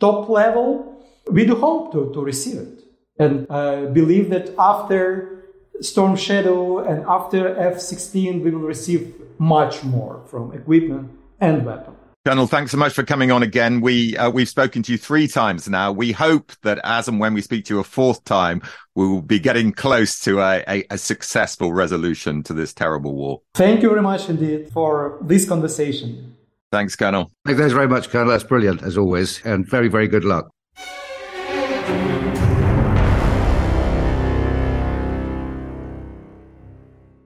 top 0.00 0.28
level, 0.28 1.02
we 1.30 1.44
do 1.44 1.54
hope 1.56 1.92
to, 1.92 2.12
to 2.12 2.20
receive 2.20 2.58
it. 2.58 2.82
And 3.18 3.50
I 3.50 3.86
believe 3.86 4.30
that 4.30 4.54
after 4.58 5.44
Storm 5.80 6.16
Shadow 6.16 6.78
and 6.78 7.04
after 7.06 7.56
F 7.58 7.80
16, 7.80 8.42
we 8.42 8.50
will 8.50 8.60
receive 8.60 9.14
much 9.38 9.84
more 9.84 10.22
from 10.26 10.52
equipment 10.52 11.10
and 11.40 11.64
weapons. 11.64 11.96
Colonel, 12.26 12.48
thanks 12.48 12.72
so 12.72 12.76
much 12.76 12.92
for 12.92 13.04
coming 13.04 13.30
on 13.30 13.44
again. 13.44 13.80
We 13.80 14.16
uh, 14.16 14.30
we've 14.30 14.48
spoken 14.48 14.82
to 14.82 14.90
you 14.90 14.98
three 14.98 15.28
times 15.28 15.68
now. 15.68 15.92
We 15.92 16.10
hope 16.10 16.50
that 16.64 16.80
as 16.82 17.06
and 17.06 17.20
when 17.20 17.34
we 17.34 17.40
speak 17.40 17.66
to 17.66 17.74
you 17.74 17.80
a 17.80 17.84
fourth 17.84 18.24
time, 18.24 18.62
we 18.96 19.06
will 19.06 19.22
be 19.22 19.38
getting 19.38 19.70
close 19.72 20.18
to 20.20 20.40
a, 20.40 20.64
a, 20.66 20.84
a 20.90 20.98
successful 20.98 21.72
resolution 21.72 22.42
to 22.42 22.52
this 22.52 22.74
terrible 22.74 23.14
war. 23.14 23.42
Thank 23.54 23.82
you 23.82 23.90
very 23.90 24.02
much 24.02 24.28
indeed 24.28 24.70
for 24.72 25.18
this 25.22 25.48
conversation. 25.48 26.35
Thanks, 26.72 26.96
Colonel. 26.96 27.30
Thanks 27.46 27.72
very 27.72 27.88
much, 27.88 28.10
Colonel. 28.10 28.30
That's 28.30 28.44
brilliant, 28.44 28.82
as 28.82 28.98
always. 28.98 29.40
And 29.44 29.68
very, 29.68 29.88
very 29.88 30.08
good 30.08 30.24
luck. 30.24 30.48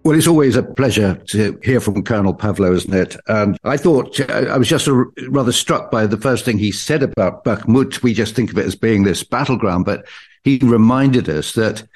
Well, 0.02 0.16
it's 0.16 0.26
always 0.26 0.56
a 0.56 0.62
pleasure 0.62 1.14
to 1.28 1.58
hear 1.62 1.78
from 1.78 2.02
Colonel 2.02 2.34
Pavlo, 2.34 2.72
isn't 2.72 2.94
it? 2.94 3.16
And 3.28 3.58
I 3.64 3.76
thought 3.76 4.18
I 4.30 4.56
was 4.56 4.68
just 4.68 4.88
rather 5.28 5.52
struck 5.52 5.90
by 5.90 6.06
the 6.06 6.16
first 6.16 6.44
thing 6.44 6.58
he 6.58 6.72
said 6.72 7.02
about 7.02 7.44
Bakhmut. 7.44 8.02
We 8.02 8.14
just 8.14 8.34
think 8.34 8.50
of 8.50 8.58
it 8.58 8.66
as 8.66 8.74
being 8.74 9.04
this 9.04 9.22
battleground, 9.22 9.84
but 9.84 10.06
he 10.42 10.58
reminded 10.62 11.28
us 11.28 11.52
that, 11.52 11.86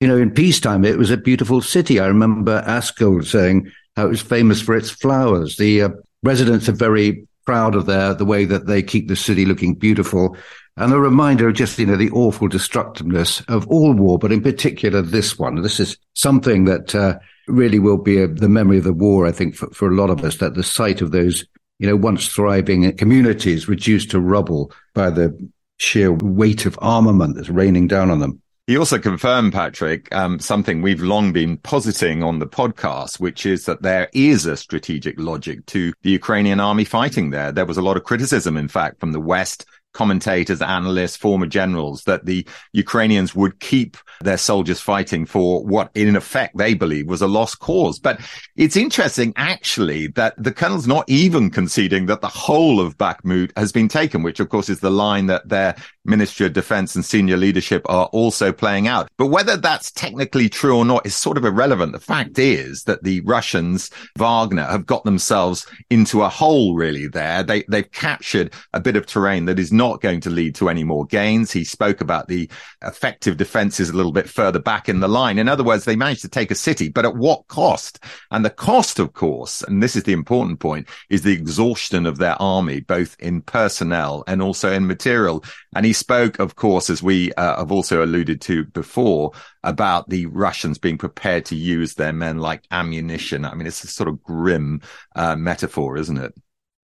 you 0.00 0.08
know, 0.08 0.18
in 0.18 0.32
peacetime, 0.32 0.84
it 0.84 0.98
was 0.98 1.10
a 1.10 1.16
beautiful 1.16 1.62
city. 1.62 2.00
I 2.00 2.06
remember 2.06 2.62
Askold 2.66 3.26
saying 3.26 3.70
how 3.96 4.06
it 4.06 4.10
was 4.10 4.22
famous 4.22 4.60
for 4.60 4.74
its 4.74 4.90
flowers. 4.90 5.56
The 5.56 5.82
uh, 5.82 5.88
residents 6.22 6.68
are 6.68 6.72
very 6.72 7.26
proud 7.44 7.74
of 7.74 7.86
their 7.86 8.14
the 8.14 8.24
way 8.24 8.44
that 8.44 8.66
they 8.66 8.82
keep 8.82 9.08
the 9.08 9.16
city 9.16 9.44
looking 9.44 9.74
beautiful. 9.74 10.36
And 10.76 10.92
a 10.92 10.98
reminder 10.98 11.48
of 11.48 11.54
just 11.54 11.78
you 11.78 11.86
know 11.86 11.96
the 11.96 12.10
awful 12.10 12.48
destructiveness 12.48 13.40
of 13.48 13.66
all 13.68 13.92
war 13.92 14.18
but 14.18 14.32
in 14.32 14.42
particular 14.42 15.02
this 15.02 15.38
one. 15.38 15.60
This 15.62 15.80
is 15.80 15.98
something 16.14 16.64
that 16.64 16.94
uh, 16.94 17.18
really 17.48 17.78
will 17.78 17.98
be 17.98 18.18
a, 18.18 18.28
the 18.28 18.48
memory 18.48 18.78
of 18.78 18.84
the 18.84 18.92
war 18.92 19.26
i 19.26 19.32
think 19.32 19.54
for, 19.54 19.68
for 19.70 19.88
a 19.88 19.94
lot 19.94 20.10
of 20.10 20.24
us 20.24 20.36
that 20.38 20.54
the 20.54 20.62
sight 20.62 21.00
of 21.00 21.10
those 21.10 21.44
you 21.78 21.86
know 21.86 21.96
once 21.96 22.28
thriving 22.28 22.96
communities 22.96 23.68
reduced 23.68 24.10
to 24.10 24.20
rubble 24.20 24.72
by 24.94 25.10
the 25.10 25.36
sheer 25.78 26.12
weight 26.12 26.66
of 26.66 26.78
armament 26.80 27.36
that's 27.36 27.48
raining 27.48 27.88
down 27.88 28.10
on 28.10 28.20
them 28.20 28.40
he 28.66 28.76
also 28.76 28.98
confirmed, 28.98 29.52
Patrick, 29.52 30.14
um, 30.14 30.38
something 30.38 30.82
we've 30.82 31.02
long 31.02 31.32
been 31.32 31.56
positing 31.56 32.22
on 32.22 32.38
the 32.38 32.46
podcast, 32.46 33.18
which 33.18 33.44
is 33.44 33.64
that 33.64 33.82
there 33.82 34.08
is 34.12 34.46
a 34.46 34.56
strategic 34.56 35.18
logic 35.18 35.66
to 35.66 35.92
the 36.02 36.10
Ukrainian 36.10 36.60
army 36.60 36.84
fighting 36.84 37.30
there. 37.30 37.50
There 37.50 37.66
was 37.66 37.76
a 37.76 37.82
lot 37.82 37.96
of 37.96 38.04
criticism, 38.04 38.56
in 38.56 38.68
fact, 38.68 39.00
from 39.00 39.12
the 39.12 39.20
West 39.20 39.66
commentators, 39.92 40.62
analysts, 40.62 41.16
former 41.16 41.46
generals 41.46 42.04
that 42.04 42.24
the 42.24 42.46
Ukrainians 42.72 43.34
would 43.34 43.60
keep 43.60 43.96
their 44.20 44.38
soldiers 44.38 44.80
fighting 44.80 45.26
for 45.26 45.64
what 45.64 45.90
in 45.94 46.16
effect 46.16 46.56
they 46.56 46.74
believe 46.74 47.06
was 47.06 47.22
a 47.22 47.26
lost 47.26 47.58
cause. 47.58 47.98
But 47.98 48.20
it's 48.56 48.76
interesting 48.76 49.32
actually 49.36 50.08
that 50.08 50.34
the 50.42 50.52
colonel's 50.52 50.86
not 50.86 51.08
even 51.08 51.50
conceding 51.50 52.06
that 52.06 52.20
the 52.20 52.28
whole 52.28 52.80
of 52.80 52.96
Bakhmut 52.96 53.52
has 53.56 53.72
been 53.72 53.88
taken, 53.88 54.22
which 54.22 54.40
of 54.40 54.48
course 54.48 54.68
is 54.68 54.80
the 54.80 54.90
line 54.90 55.26
that 55.26 55.48
they're 55.48 55.76
Ministry 56.04 56.46
of 56.46 56.52
Defense 56.52 56.94
and 56.94 57.04
senior 57.04 57.36
leadership 57.36 57.82
are 57.88 58.06
also 58.06 58.52
playing 58.52 58.88
out. 58.88 59.08
But 59.18 59.28
whether 59.28 59.56
that's 59.56 59.92
technically 59.92 60.48
true 60.48 60.76
or 60.76 60.84
not 60.84 61.06
is 61.06 61.14
sort 61.14 61.36
of 61.36 61.44
irrelevant. 61.44 61.92
The 61.92 62.00
fact 62.00 62.38
is 62.38 62.84
that 62.84 63.04
the 63.04 63.20
Russians, 63.20 63.90
Wagner, 64.18 64.64
have 64.64 64.86
got 64.86 65.04
themselves 65.04 65.66
into 65.90 66.22
a 66.22 66.28
hole 66.28 66.74
really 66.74 67.06
there. 67.06 67.42
They, 67.42 67.62
they've 67.68 67.90
captured 67.90 68.52
a 68.72 68.80
bit 68.80 68.96
of 68.96 69.06
terrain 69.06 69.44
that 69.44 69.58
is 69.58 69.72
not 69.72 70.00
going 70.00 70.20
to 70.22 70.30
lead 70.30 70.54
to 70.56 70.68
any 70.68 70.84
more 70.84 71.06
gains. 71.06 71.52
He 71.52 71.64
spoke 71.64 72.00
about 72.00 72.28
the 72.28 72.50
effective 72.82 73.36
defenses 73.36 73.90
a 73.90 73.96
little 73.96 74.12
bit 74.12 74.28
further 74.28 74.58
back 74.58 74.88
in 74.88 75.00
the 75.00 75.08
line. 75.08 75.38
In 75.38 75.48
other 75.48 75.64
words, 75.64 75.84
they 75.84 75.96
managed 75.96 76.22
to 76.22 76.28
take 76.28 76.50
a 76.50 76.56
city, 76.56 76.88
but 76.88 77.04
at 77.04 77.16
what 77.16 77.46
cost? 77.48 78.02
And 78.30 78.44
the 78.44 78.50
cost, 78.50 78.98
of 78.98 79.12
course, 79.12 79.62
and 79.62 79.82
this 79.82 79.94
is 79.94 80.02
the 80.02 80.12
important 80.12 80.60
point, 80.60 80.88
is 81.10 81.22
the 81.22 81.32
exhaustion 81.32 82.06
of 82.06 82.18
their 82.18 82.40
army, 82.40 82.80
both 82.80 83.16
in 83.20 83.42
personnel 83.42 84.24
and 84.26 84.42
also 84.42 84.72
in 84.72 84.86
material. 84.86 85.44
And 85.74 85.86
he 85.86 85.91
spoke, 85.92 86.38
of 86.38 86.56
course, 86.56 86.90
as 86.90 87.02
we 87.02 87.32
uh, 87.34 87.58
have 87.58 87.72
also 87.72 88.04
alluded 88.04 88.40
to 88.42 88.64
before, 88.64 89.32
about 89.62 90.08
the 90.08 90.26
Russians 90.26 90.78
being 90.78 90.98
prepared 90.98 91.44
to 91.46 91.56
use 91.56 91.94
their 91.94 92.12
men 92.12 92.38
like 92.38 92.64
ammunition. 92.70 93.44
I 93.44 93.54
mean, 93.54 93.66
it's 93.66 93.84
a 93.84 93.88
sort 93.88 94.08
of 94.08 94.22
grim 94.22 94.80
uh, 95.16 95.36
metaphor, 95.36 95.96
isn't 95.96 96.18
it? 96.18 96.34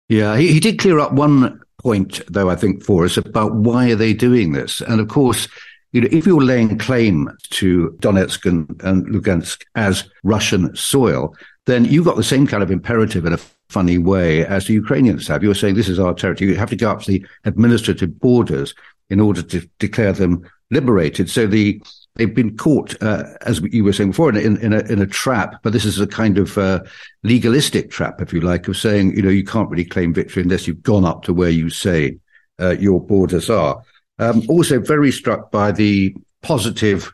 Yeah, 0.10 0.38
he, 0.38 0.54
he 0.54 0.60
did 0.60 0.80
clear 0.80 1.00
up 1.00 1.14
one 1.14 1.62
point, 1.82 2.22
though, 2.28 2.50
I 2.50 2.56
think, 2.56 2.84
for 2.84 3.06
us 3.06 3.18
about 3.18 3.56
why 3.56 3.92
are 3.92 3.96
they 3.96 4.14
doing 4.14 4.52
this. 4.52 4.82
And 4.82 5.00
of 5.00 5.08
course, 5.08 5.48
you 5.92 6.02
know, 6.02 6.10
if 6.12 6.26
you're 6.26 6.42
laying 6.42 6.78
claim 6.78 7.30
to 7.52 7.96
Donetsk 8.02 8.46
and, 8.46 8.82
and 8.84 9.08
Lugansk 9.08 9.64
as 9.76 10.04
Russian 10.24 10.76
soil, 10.76 11.34
then 11.66 11.86
you've 11.86 12.06
got 12.06 12.18
the 12.18 12.24
same 12.24 12.46
kind 12.46 12.62
of 12.62 12.70
imperative 12.70 13.26
in 13.26 13.34
a 13.34 13.40
funny 13.70 13.98
way 13.98 14.46
as 14.46 14.68
the 14.68 14.74
Ukrainians 14.74 15.28
have. 15.28 15.42
You're 15.42 15.56
saying 15.56 15.76
this 15.76 15.90
is 15.90 16.00
our 16.00 16.14
territory. 16.14 16.52
You 16.52 16.58
have 16.58 16.70
to 16.70 16.76
go 16.76 16.92
up 16.92 17.02
to 17.02 17.12
the 17.12 17.26
administrative 17.46 18.20
borders 18.20 18.74
in 19.10 19.20
order 19.20 19.42
to 19.42 19.68
declare 19.80 20.14
them 20.14 20.50
liberated. 20.72 21.30
So 21.30 21.48
the 21.48 21.82
they've 22.16 22.34
been 22.34 22.58
caught, 22.58 23.02
uh, 23.04 23.24
as 23.42 23.62
you 23.62 23.84
were 23.84 23.94
saying 23.94 24.12
before, 24.12 24.30
in, 24.30 24.58
in, 24.58 24.74
a, 24.74 24.80
in 24.92 25.02
a 25.02 25.06
trap. 25.06 25.56
But 25.64 25.74
this 25.74 25.86
is 25.86 26.00
a 26.00 26.08
kind 26.08 26.38
of 26.38 26.58
uh, 26.58 26.84
legalistic 27.24 27.92
trap, 27.92 28.22
if 28.22 28.34
you 28.34 28.42
like, 28.42 28.68
of 28.68 28.78
saying 28.78 29.16
you 29.16 29.22
know 29.22 29.30
you 29.30 29.44
can't 29.44 29.70
really 29.70 29.86
claim 29.86 30.14
victory 30.14 30.44
unless 30.44 30.68
you've 30.68 30.84
gone 30.84 31.06
up 31.06 31.24
to 31.24 31.34
where 31.34 31.50
you 31.50 31.70
say 31.70 32.18
uh, 32.60 32.76
your 32.80 33.02
borders 33.02 33.50
are. 33.50 33.82
Um, 34.18 34.44
also, 34.48 34.80
very 34.80 35.12
struck 35.12 35.52
by 35.52 35.72
the 35.72 36.16
positive 36.42 37.12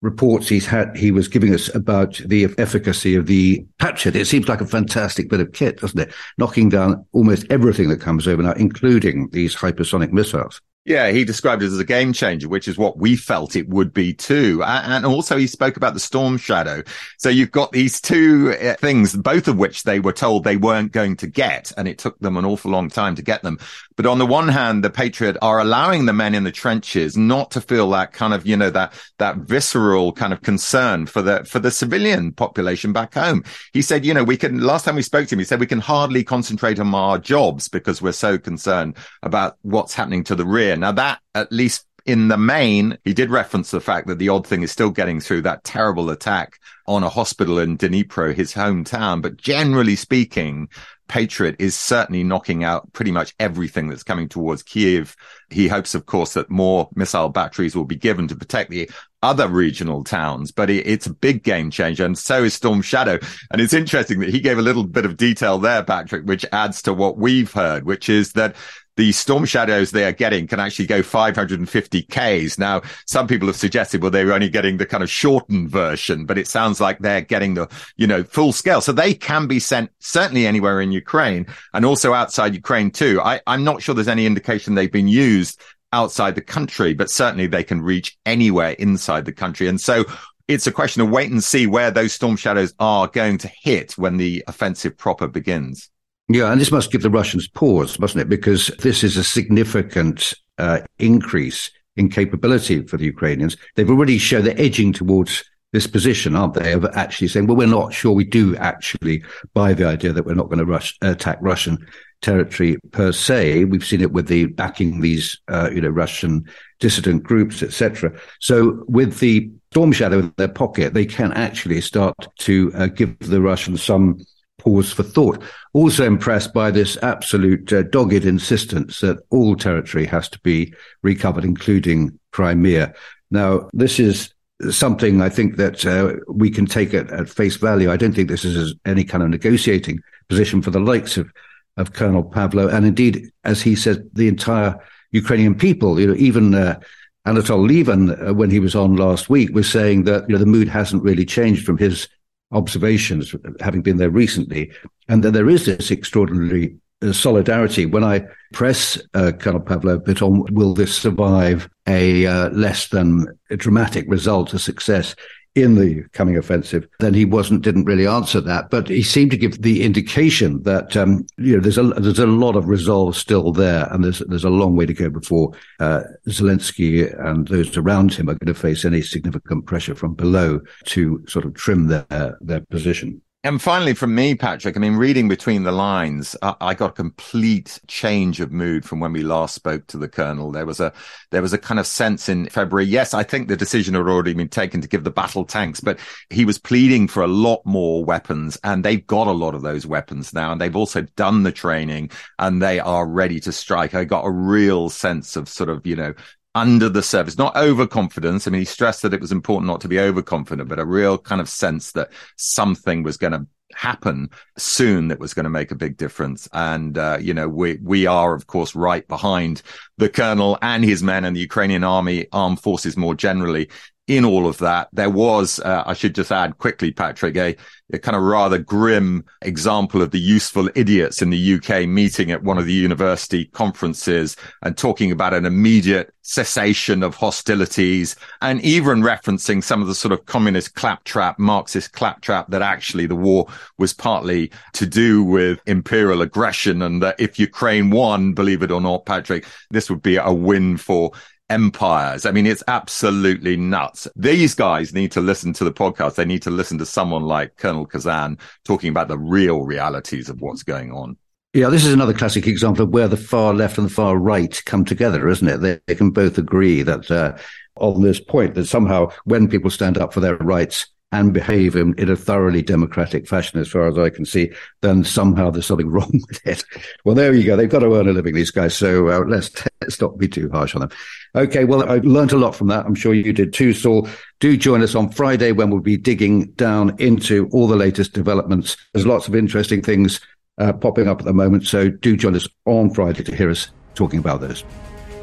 reports 0.00 0.48
he's 0.48 0.66
had, 0.66 0.96
he 0.96 1.12
was 1.12 1.28
giving 1.28 1.54
us 1.54 1.72
about 1.74 2.20
the 2.26 2.48
efficacy 2.58 3.14
of 3.14 3.26
the 3.26 3.64
Patriot. 3.78 4.16
It 4.16 4.26
seems 4.26 4.48
like 4.48 4.60
a 4.60 4.66
fantastic 4.66 5.30
bit 5.30 5.38
of 5.40 5.52
kit, 5.52 5.78
doesn't 5.80 6.00
it? 6.00 6.12
Knocking 6.38 6.68
down 6.68 7.06
almost 7.12 7.46
everything 7.50 7.88
that 7.88 8.00
comes 8.00 8.26
over 8.26 8.42
now, 8.42 8.52
including 8.52 9.28
these 9.30 9.54
hypersonic 9.54 10.10
missiles. 10.10 10.60
Yeah, 10.84 11.12
he 11.12 11.24
described 11.24 11.62
it 11.62 11.66
as 11.66 11.78
a 11.78 11.84
game 11.84 12.12
changer, 12.12 12.48
which 12.48 12.66
is 12.66 12.76
what 12.76 12.98
we 12.98 13.14
felt 13.14 13.54
it 13.54 13.68
would 13.68 13.94
be 13.94 14.12
too. 14.12 14.64
And 14.64 15.06
also 15.06 15.36
he 15.36 15.46
spoke 15.46 15.76
about 15.76 15.94
the 15.94 16.00
storm 16.00 16.38
shadow. 16.38 16.82
So 17.18 17.28
you've 17.28 17.52
got 17.52 17.70
these 17.70 18.00
two 18.00 18.56
uh, 18.60 18.74
things, 18.74 19.14
both 19.14 19.46
of 19.46 19.56
which 19.58 19.84
they 19.84 20.00
were 20.00 20.12
told 20.12 20.42
they 20.42 20.56
weren't 20.56 20.90
going 20.90 21.16
to 21.18 21.28
get. 21.28 21.70
And 21.76 21.86
it 21.86 21.98
took 21.98 22.18
them 22.18 22.36
an 22.36 22.44
awful 22.44 22.72
long 22.72 22.88
time 22.88 23.14
to 23.14 23.22
get 23.22 23.42
them. 23.42 23.60
But 24.02 24.10
on 24.10 24.18
the 24.18 24.26
one 24.26 24.48
hand, 24.48 24.82
the 24.82 24.90
Patriot 24.90 25.36
are 25.42 25.60
allowing 25.60 26.06
the 26.06 26.12
men 26.12 26.34
in 26.34 26.42
the 26.42 26.50
trenches 26.50 27.16
not 27.16 27.52
to 27.52 27.60
feel 27.60 27.88
that 27.90 28.12
kind 28.12 28.34
of, 28.34 28.44
you 28.44 28.56
know, 28.56 28.68
that, 28.70 28.94
that 29.18 29.36
visceral 29.36 30.12
kind 30.12 30.32
of 30.32 30.42
concern 30.42 31.06
for 31.06 31.22
the, 31.22 31.44
for 31.44 31.60
the 31.60 31.70
civilian 31.70 32.32
population 32.32 32.92
back 32.92 33.14
home. 33.14 33.44
He 33.72 33.80
said, 33.80 34.04
you 34.04 34.12
know, 34.12 34.24
we 34.24 34.36
can, 34.36 34.60
last 34.60 34.86
time 34.86 34.96
we 34.96 35.02
spoke 35.02 35.28
to 35.28 35.36
him, 35.36 35.38
he 35.38 35.44
said 35.44 35.60
we 35.60 35.68
can 35.68 35.78
hardly 35.78 36.24
concentrate 36.24 36.80
on 36.80 36.92
our 36.92 37.16
jobs 37.16 37.68
because 37.68 38.02
we're 38.02 38.10
so 38.10 38.38
concerned 38.38 38.96
about 39.22 39.56
what's 39.62 39.94
happening 39.94 40.24
to 40.24 40.34
the 40.34 40.46
rear 40.46 40.74
now 40.74 40.90
that 40.90 41.20
at 41.36 41.52
least 41.52 41.86
in 42.04 42.26
the 42.26 42.36
main, 42.36 42.98
he 43.04 43.14
did 43.14 43.30
reference 43.30 43.70
the 43.70 43.80
fact 43.80 44.08
that 44.08 44.18
the 44.18 44.28
odd 44.28 44.44
thing 44.44 44.64
is 44.64 44.72
still 44.72 44.90
getting 44.90 45.20
through 45.20 45.42
that 45.42 45.62
terrible 45.62 46.10
attack 46.10 46.58
on 46.88 47.04
a 47.04 47.08
hospital 47.08 47.60
in 47.60 47.78
Dnipro, 47.78 48.34
his 48.34 48.52
hometown. 48.52 49.22
But 49.22 49.36
generally 49.36 49.94
speaking, 49.94 50.68
Patriot 51.12 51.56
is 51.58 51.76
certainly 51.76 52.24
knocking 52.24 52.64
out 52.64 52.90
pretty 52.94 53.10
much 53.10 53.34
everything 53.38 53.86
that's 53.86 54.02
coming 54.02 54.30
towards 54.30 54.62
Kiev. 54.62 55.14
He 55.50 55.68
hopes, 55.68 55.94
of 55.94 56.06
course, 56.06 56.32
that 56.32 56.48
more 56.48 56.88
missile 56.94 57.28
batteries 57.28 57.76
will 57.76 57.84
be 57.84 57.96
given 57.96 58.28
to 58.28 58.34
protect 58.34 58.70
the 58.70 58.90
other 59.22 59.46
regional 59.46 60.04
towns, 60.04 60.52
but 60.52 60.70
it's 60.70 61.04
a 61.04 61.12
big 61.12 61.42
game 61.42 61.70
changer. 61.70 62.06
And 62.06 62.16
so 62.16 62.44
is 62.44 62.54
Storm 62.54 62.80
Shadow. 62.80 63.18
And 63.50 63.60
it's 63.60 63.74
interesting 63.74 64.20
that 64.20 64.30
he 64.30 64.40
gave 64.40 64.56
a 64.56 64.62
little 64.62 64.84
bit 64.84 65.04
of 65.04 65.18
detail 65.18 65.58
there, 65.58 65.84
Patrick, 65.84 66.24
which 66.24 66.46
adds 66.50 66.80
to 66.82 66.94
what 66.94 67.18
we've 67.18 67.52
heard, 67.52 67.84
which 67.84 68.08
is 68.08 68.32
that 68.32 68.56
the 68.96 69.12
storm 69.12 69.44
shadows 69.44 69.90
they 69.90 70.04
are 70.04 70.12
getting 70.12 70.46
can 70.46 70.60
actually 70.60 70.86
go 70.86 71.02
550 71.02 72.02
Ks. 72.02 72.58
Now, 72.58 72.82
some 73.06 73.26
people 73.26 73.48
have 73.48 73.56
suggested, 73.56 74.02
well, 74.02 74.10
they're 74.10 74.32
only 74.32 74.48
getting 74.48 74.76
the 74.76 74.86
kind 74.86 75.02
of 75.02 75.10
shortened 75.10 75.70
version, 75.70 76.26
but 76.26 76.38
it 76.38 76.46
sounds 76.46 76.80
like 76.80 76.98
they're 76.98 77.22
getting 77.22 77.54
the, 77.54 77.68
you 77.96 78.06
know, 78.06 78.22
full 78.22 78.52
scale. 78.52 78.80
So 78.80 78.92
they 78.92 79.14
can 79.14 79.46
be 79.46 79.58
sent 79.58 79.90
certainly 80.00 80.46
anywhere 80.46 80.80
in 80.80 80.92
Ukraine 80.92 81.46
and 81.72 81.84
also 81.84 82.12
outside 82.12 82.54
Ukraine 82.54 82.90
too. 82.90 83.20
I, 83.22 83.40
I'm 83.46 83.64
not 83.64 83.82
sure 83.82 83.94
there's 83.94 84.08
any 84.08 84.26
indication 84.26 84.74
they've 84.74 84.92
been 84.92 85.08
used 85.08 85.60
outside 85.92 86.34
the 86.34 86.42
country, 86.42 86.94
but 86.94 87.10
certainly 87.10 87.46
they 87.46 87.64
can 87.64 87.80
reach 87.80 88.16
anywhere 88.26 88.72
inside 88.72 89.24
the 89.24 89.32
country. 89.32 89.68
And 89.68 89.80
so 89.80 90.04
it's 90.48 90.66
a 90.66 90.72
question 90.72 91.02
of 91.02 91.10
wait 91.10 91.30
and 91.30 91.42
see 91.42 91.66
where 91.66 91.90
those 91.90 92.12
storm 92.12 92.36
shadows 92.36 92.74
are 92.78 93.06
going 93.06 93.38
to 93.38 93.48
hit 93.48 93.92
when 93.92 94.16
the 94.16 94.44
offensive 94.48 94.96
proper 94.98 95.28
begins. 95.28 95.90
Yeah, 96.28 96.52
and 96.52 96.60
this 96.60 96.70
must 96.70 96.92
give 96.92 97.02
the 97.02 97.10
Russians 97.10 97.48
pause, 97.48 97.98
mustn't 97.98 98.22
it? 98.22 98.28
Because 98.28 98.68
this 98.78 99.04
is 99.04 99.16
a 99.16 99.24
significant 99.24 100.34
uh, 100.58 100.80
increase 100.98 101.70
in 101.96 102.08
capability 102.08 102.86
for 102.86 102.96
the 102.96 103.04
Ukrainians. 103.04 103.56
They've 103.74 103.90
already 103.90 104.18
shown 104.18 104.44
they're 104.44 104.60
edging 104.60 104.92
towards 104.92 105.44
this 105.72 105.86
position, 105.86 106.36
aren't 106.36 106.54
they, 106.54 106.72
of 106.72 106.84
actually 106.94 107.28
saying, 107.28 107.46
well, 107.46 107.56
we're 107.56 107.66
not 107.66 107.92
sure 107.92 108.12
we 108.12 108.24
do 108.24 108.56
actually 108.56 109.24
buy 109.54 109.72
the 109.72 109.86
idea 109.86 110.12
that 110.12 110.24
we're 110.24 110.34
not 110.34 110.48
going 110.48 110.58
to 110.58 110.66
rush, 110.66 110.96
attack 111.00 111.38
Russian 111.40 111.78
territory 112.20 112.76
per 112.92 113.10
se. 113.10 113.64
We've 113.64 113.84
seen 113.84 114.02
it 114.02 114.12
with 114.12 114.28
the 114.28 114.46
backing 114.46 115.00
these, 115.00 115.40
uh, 115.48 115.70
you 115.72 115.80
know, 115.80 115.88
Russian 115.88 116.44
dissident 116.78 117.22
groups, 117.22 117.62
etc. 117.62 118.18
So 118.40 118.84
with 118.86 119.18
the 119.18 119.50
storm 119.72 119.92
shadow 119.92 120.20
in 120.20 120.34
their 120.36 120.48
pocket, 120.48 120.94
they 120.94 121.06
can 121.06 121.32
actually 121.32 121.80
start 121.80 122.14
to 122.40 122.70
uh, 122.74 122.86
give 122.86 123.18
the 123.18 123.40
Russians 123.40 123.82
some 123.82 124.18
pause 124.62 124.92
for 124.92 125.02
thought. 125.02 125.42
Also 125.72 126.04
impressed 126.04 126.54
by 126.54 126.70
this 126.70 126.96
absolute 127.02 127.72
uh, 127.72 127.82
dogged 127.82 128.24
insistence 128.24 129.00
that 129.00 129.18
all 129.30 129.56
territory 129.56 130.06
has 130.06 130.28
to 130.28 130.38
be 130.40 130.72
recovered, 131.02 131.44
including 131.44 132.18
Crimea. 132.30 132.94
Now, 133.30 133.68
this 133.72 133.98
is 133.98 134.32
something 134.70 135.20
I 135.20 135.28
think 135.28 135.56
that 135.56 135.84
uh, 135.84 136.14
we 136.28 136.48
can 136.48 136.66
take 136.66 136.94
at, 136.94 137.10
at, 137.10 137.28
face 137.28 137.56
value. 137.56 137.90
I 137.90 137.96
don't 137.96 138.14
think 138.14 138.28
this 138.28 138.44
is 138.44 138.74
any 138.86 139.02
kind 139.02 139.24
of 139.24 139.30
negotiating 139.30 139.98
position 140.28 140.62
for 140.62 140.70
the 140.70 140.78
likes 140.78 141.16
of, 141.16 141.32
of 141.76 141.92
Colonel 141.92 142.22
Pavlo. 142.22 142.68
And 142.68 142.86
indeed, 142.86 143.32
as 143.42 143.60
he 143.60 143.74
said, 143.74 144.08
the 144.12 144.28
entire 144.28 144.78
Ukrainian 145.10 145.56
people, 145.56 145.98
you 145.98 146.06
know, 146.06 146.14
even 146.14 146.54
uh, 146.54 146.78
Anatol 147.26 147.66
Lieven, 147.66 148.10
uh, 148.10 148.32
when 148.32 148.50
he 148.50 148.60
was 148.60 148.76
on 148.76 148.94
last 148.94 149.28
week, 149.28 149.50
was 149.52 149.68
saying 149.68 150.04
that 150.04 150.28
you 150.28 150.34
know 150.34 150.38
the 150.38 150.46
mood 150.46 150.68
hasn't 150.68 151.02
really 151.02 151.24
changed 151.24 151.64
from 151.66 151.78
his 151.78 152.08
observations, 152.52 153.34
having 153.60 153.82
been 153.82 153.96
there 153.96 154.10
recently, 154.10 154.70
and 155.08 155.22
that 155.22 155.32
there 155.32 155.48
is 155.48 155.66
this 155.66 155.90
extraordinary 155.90 156.76
uh, 157.02 157.12
solidarity. 157.12 157.86
When 157.86 158.04
I 158.04 158.24
press 158.52 159.00
uh, 159.14 159.32
Colonel 159.32 159.60
Pavlo 159.60 159.94
a 159.94 159.98
bit 159.98 160.22
on 160.22 160.44
will 160.54 160.74
this 160.74 160.94
survive 160.94 161.68
a 161.88 162.26
uh, 162.26 162.50
less 162.50 162.88
than 162.88 163.26
dramatic 163.50 164.04
result, 164.08 164.54
a 164.54 164.58
success, 164.58 165.14
in 165.54 165.74
the 165.74 166.02
coming 166.12 166.36
offensive, 166.36 166.88
then 166.98 167.12
he 167.12 167.24
wasn't 167.24 167.62
didn't 167.62 167.84
really 167.84 168.06
answer 168.06 168.40
that. 168.40 168.70
But 168.70 168.88
he 168.88 169.02
seemed 169.02 169.30
to 169.32 169.36
give 169.36 169.60
the 169.60 169.82
indication 169.82 170.62
that 170.62 170.96
um, 170.96 171.26
you 171.36 171.56
know 171.56 171.60
there's 171.60 171.78
a 171.78 171.82
there's 171.82 172.18
a 172.18 172.26
lot 172.26 172.56
of 172.56 172.68
resolve 172.68 173.16
still 173.16 173.52
there, 173.52 173.86
and 173.90 174.04
there's 174.04 174.20
there's 174.20 174.44
a 174.44 174.50
long 174.50 174.76
way 174.76 174.86
to 174.86 174.94
go 174.94 175.10
before 175.10 175.52
uh, 175.80 176.02
Zelensky 176.28 177.12
and 177.28 177.48
those 177.48 177.76
around 177.76 178.14
him 178.14 178.28
are 178.28 178.34
going 178.34 178.52
to 178.52 178.58
face 178.58 178.84
any 178.84 179.02
significant 179.02 179.66
pressure 179.66 179.94
from 179.94 180.14
below 180.14 180.60
to 180.86 181.22
sort 181.28 181.44
of 181.44 181.54
trim 181.54 181.88
their 181.88 182.38
their 182.40 182.60
position. 182.70 183.20
And 183.44 183.60
finally, 183.60 183.94
from 183.94 184.14
me, 184.14 184.36
Patrick, 184.36 184.76
I 184.76 184.80
mean, 184.80 184.94
reading 184.94 185.26
between 185.26 185.64
the 185.64 185.72
lines, 185.72 186.36
I, 186.42 186.54
I, 186.60 186.74
got 186.74 186.90
a 186.90 186.92
complete 186.92 187.80
change 187.88 188.38
of 188.38 188.52
mood 188.52 188.84
from 188.84 189.00
when 189.00 189.12
we 189.12 189.24
last 189.24 189.56
spoke 189.56 189.88
to 189.88 189.98
the 189.98 190.08
colonel. 190.08 190.52
There 190.52 190.64
was 190.64 190.78
a, 190.78 190.92
there 191.32 191.42
was 191.42 191.52
a 191.52 191.58
kind 191.58 191.80
of 191.80 191.86
sense 191.88 192.28
in 192.28 192.48
February. 192.50 192.84
Yes, 192.84 193.14
I 193.14 193.24
think 193.24 193.48
the 193.48 193.56
decision 193.56 193.94
had 193.94 194.06
already 194.06 194.34
been 194.34 194.48
taken 194.48 194.80
to 194.80 194.86
give 194.86 195.02
the 195.02 195.10
battle 195.10 195.44
tanks, 195.44 195.80
but 195.80 195.98
he 196.30 196.44
was 196.44 196.56
pleading 196.56 197.08
for 197.08 197.24
a 197.24 197.26
lot 197.26 197.62
more 197.66 198.04
weapons 198.04 198.56
and 198.62 198.84
they've 198.84 199.04
got 199.08 199.26
a 199.26 199.32
lot 199.32 199.56
of 199.56 199.62
those 199.62 199.88
weapons 199.88 200.32
now. 200.32 200.52
And 200.52 200.60
they've 200.60 200.76
also 200.76 201.02
done 201.16 201.42
the 201.42 201.50
training 201.50 202.12
and 202.38 202.62
they 202.62 202.78
are 202.78 203.08
ready 203.08 203.40
to 203.40 203.50
strike. 203.50 203.92
I 203.92 204.04
got 204.04 204.24
a 204.24 204.30
real 204.30 204.88
sense 204.88 205.34
of 205.34 205.48
sort 205.48 205.68
of, 205.68 205.84
you 205.84 205.96
know, 205.96 206.14
under 206.54 206.88
the 206.88 207.02
surface, 207.02 207.38
not 207.38 207.56
overconfidence. 207.56 208.46
I 208.46 208.50
mean, 208.50 208.60
he 208.60 208.64
stressed 208.66 209.02
that 209.02 209.14
it 209.14 209.20
was 209.20 209.32
important 209.32 209.68
not 209.68 209.80
to 209.82 209.88
be 209.88 209.98
overconfident, 209.98 210.68
but 210.68 210.78
a 210.78 210.84
real 210.84 211.16
kind 211.18 211.40
of 211.40 211.48
sense 211.48 211.92
that 211.92 212.10
something 212.36 213.02
was 213.02 213.16
going 213.16 213.32
to 213.32 213.46
happen 213.74 214.28
soon 214.58 215.08
that 215.08 215.18
was 215.18 215.32
going 215.32 215.44
to 215.44 215.50
make 215.50 215.70
a 215.70 215.76
big 215.76 215.96
difference. 215.96 216.48
And, 216.52 216.98
uh, 216.98 217.18
you 217.20 217.32
know, 217.32 217.48
we, 217.48 217.78
we 217.82 218.06
are, 218.06 218.34
of 218.34 218.46
course, 218.46 218.74
right 218.74 219.06
behind 219.08 219.62
the 219.96 220.10
colonel 220.10 220.58
and 220.60 220.84
his 220.84 221.02
men 221.02 221.24
and 221.24 221.34
the 221.34 221.40
Ukrainian 221.40 221.84
army, 221.84 222.26
armed 222.32 222.60
forces 222.60 222.96
more 222.96 223.14
generally 223.14 223.70
in 224.08 224.24
all 224.24 224.48
of 224.48 224.58
that, 224.58 224.88
there 224.92 225.10
was, 225.10 225.60
uh, 225.60 225.84
I 225.86 225.94
should 225.94 226.14
just 226.14 226.32
add 226.32 226.58
quickly, 226.58 226.90
Patrick, 226.90 227.36
a, 227.36 227.56
a, 227.92 227.98
kind 228.00 228.16
of 228.16 228.22
rather 228.22 228.58
grim 228.58 229.24
example 229.42 230.02
of 230.02 230.10
the 230.10 230.18
useful 230.18 230.68
idiots 230.74 231.22
in 231.22 231.30
the 231.30 231.54
UK 231.54 231.86
meeting 231.86 232.32
at 232.32 232.42
one 232.42 232.58
of 232.58 232.66
the 232.66 232.72
university 232.72 233.44
conferences 233.46 234.36
and 234.62 234.76
talking 234.76 235.12
about 235.12 235.34
an 235.34 235.46
immediate 235.46 236.12
cessation 236.22 237.02
of 237.04 237.14
hostilities 237.14 238.16
and 238.40 238.60
even 238.62 239.02
referencing 239.02 239.62
some 239.62 239.80
of 239.80 239.88
the 239.88 239.94
sort 239.94 240.12
of 240.12 240.26
communist 240.26 240.74
claptrap, 240.74 241.38
Marxist 241.38 241.92
claptrap 241.92 242.48
that 242.48 242.62
actually 242.62 243.06
the 243.06 243.16
war 243.16 243.46
was 243.78 243.92
partly 243.92 244.50
to 244.72 244.84
do 244.84 245.22
with 245.22 245.60
imperial 245.66 246.22
aggression 246.22 246.82
and 246.82 247.02
that 247.02 247.20
if 247.20 247.38
Ukraine 247.38 247.90
won, 247.90 248.32
believe 248.32 248.62
it 248.62 248.72
or 248.72 248.80
not, 248.80 249.06
Patrick, 249.06 249.46
this 249.70 249.88
would 249.88 250.02
be 250.02 250.16
a 250.16 250.32
win 250.32 250.76
for 250.76 251.12
empires. 251.52 252.24
I 252.24 252.30
mean, 252.30 252.46
it's 252.46 252.64
absolutely 252.66 253.58
nuts. 253.58 254.08
These 254.16 254.54
guys 254.54 254.94
need 254.94 255.12
to 255.12 255.20
listen 255.20 255.52
to 255.52 255.64
the 255.64 255.72
podcast. 255.72 256.14
They 256.14 256.24
need 256.24 256.40
to 256.42 256.50
listen 256.50 256.78
to 256.78 256.86
someone 256.86 257.24
like 257.24 257.58
Colonel 257.58 257.86
Khazan 257.86 258.40
talking 258.64 258.88
about 258.88 259.08
the 259.08 259.18
real 259.18 259.62
realities 259.62 260.30
of 260.30 260.40
what's 260.40 260.62
going 260.62 260.92
on. 260.92 261.18
Yeah, 261.52 261.68
this 261.68 261.84
is 261.84 261.92
another 261.92 262.14
classic 262.14 262.46
example 262.46 262.84
of 262.84 262.88
where 262.94 263.08
the 263.08 263.18
far 263.18 263.52
left 263.52 263.76
and 263.76 263.86
the 263.86 263.92
far 263.92 264.16
right 264.16 264.62
come 264.64 264.86
together, 264.86 265.28
isn't 265.28 265.46
it? 265.46 265.58
They, 265.58 265.80
they 265.86 265.94
can 265.94 266.10
both 266.10 266.38
agree 266.38 266.82
that 266.82 267.10
uh, 267.10 267.36
on 267.76 268.00
this 268.00 268.18
point 268.18 268.54
that 268.54 268.64
somehow 268.64 269.10
when 269.24 269.48
people 269.48 269.70
stand 269.70 269.98
up 269.98 270.14
for 270.14 270.20
their 270.20 270.38
rights, 270.38 270.86
and 271.12 271.34
behave 271.34 271.76
in, 271.76 271.94
in, 271.98 272.10
a 272.10 272.16
thoroughly 272.16 272.62
democratic 272.62 273.28
fashion, 273.28 273.60
as 273.60 273.68
far 273.68 273.86
as 273.86 273.98
I 273.98 274.08
can 274.08 274.24
see, 274.24 274.50
then 274.80 275.04
somehow 275.04 275.50
there's 275.50 275.66
something 275.66 275.90
wrong 275.90 276.20
with 276.28 276.46
it. 276.46 276.64
Well, 277.04 277.14
there 277.14 277.34
you 277.34 277.44
go. 277.44 277.54
They've 277.54 277.68
got 277.68 277.80
to 277.80 277.94
earn 277.94 278.08
a 278.08 278.12
living, 278.12 278.34
these 278.34 278.50
guys. 278.50 278.74
So 278.74 279.08
uh, 279.08 279.24
let's, 279.26 279.50
let's 279.80 280.00
not 280.00 280.18
be 280.18 280.26
too 280.26 280.50
harsh 280.50 280.74
on 280.74 280.80
them. 280.80 280.90
Okay. 281.34 281.64
Well, 281.64 281.88
I've 281.88 282.04
learned 282.04 282.32
a 282.32 282.38
lot 282.38 282.56
from 282.56 282.68
that. 282.68 282.86
I'm 282.86 282.94
sure 282.94 283.14
you 283.14 283.32
did 283.32 283.52
too, 283.52 283.74
Saul. 283.74 284.08
Do 284.40 284.56
join 284.56 284.82
us 284.82 284.94
on 284.94 285.10
Friday 285.10 285.52
when 285.52 285.70
we'll 285.70 285.80
be 285.80 285.96
digging 285.96 286.46
down 286.52 286.96
into 286.98 287.48
all 287.52 287.68
the 287.68 287.76
latest 287.76 288.14
developments. 288.14 288.76
There's 288.92 289.06
lots 289.06 289.28
of 289.28 289.36
interesting 289.36 289.82
things 289.82 290.20
uh, 290.58 290.72
popping 290.72 291.08
up 291.08 291.20
at 291.20 291.26
the 291.26 291.32
moment. 291.32 291.66
So 291.66 291.90
do 291.90 292.16
join 292.16 292.34
us 292.34 292.48
on 292.64 292.92
Friday 292.92 293.22
to 293.24 293.36
hear 293.36 293.50
us 293.50 293.70
talking 293.94 294.18
about 294.18 294.40
those. 294.40 294.64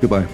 Goodbye. 0.01 0.27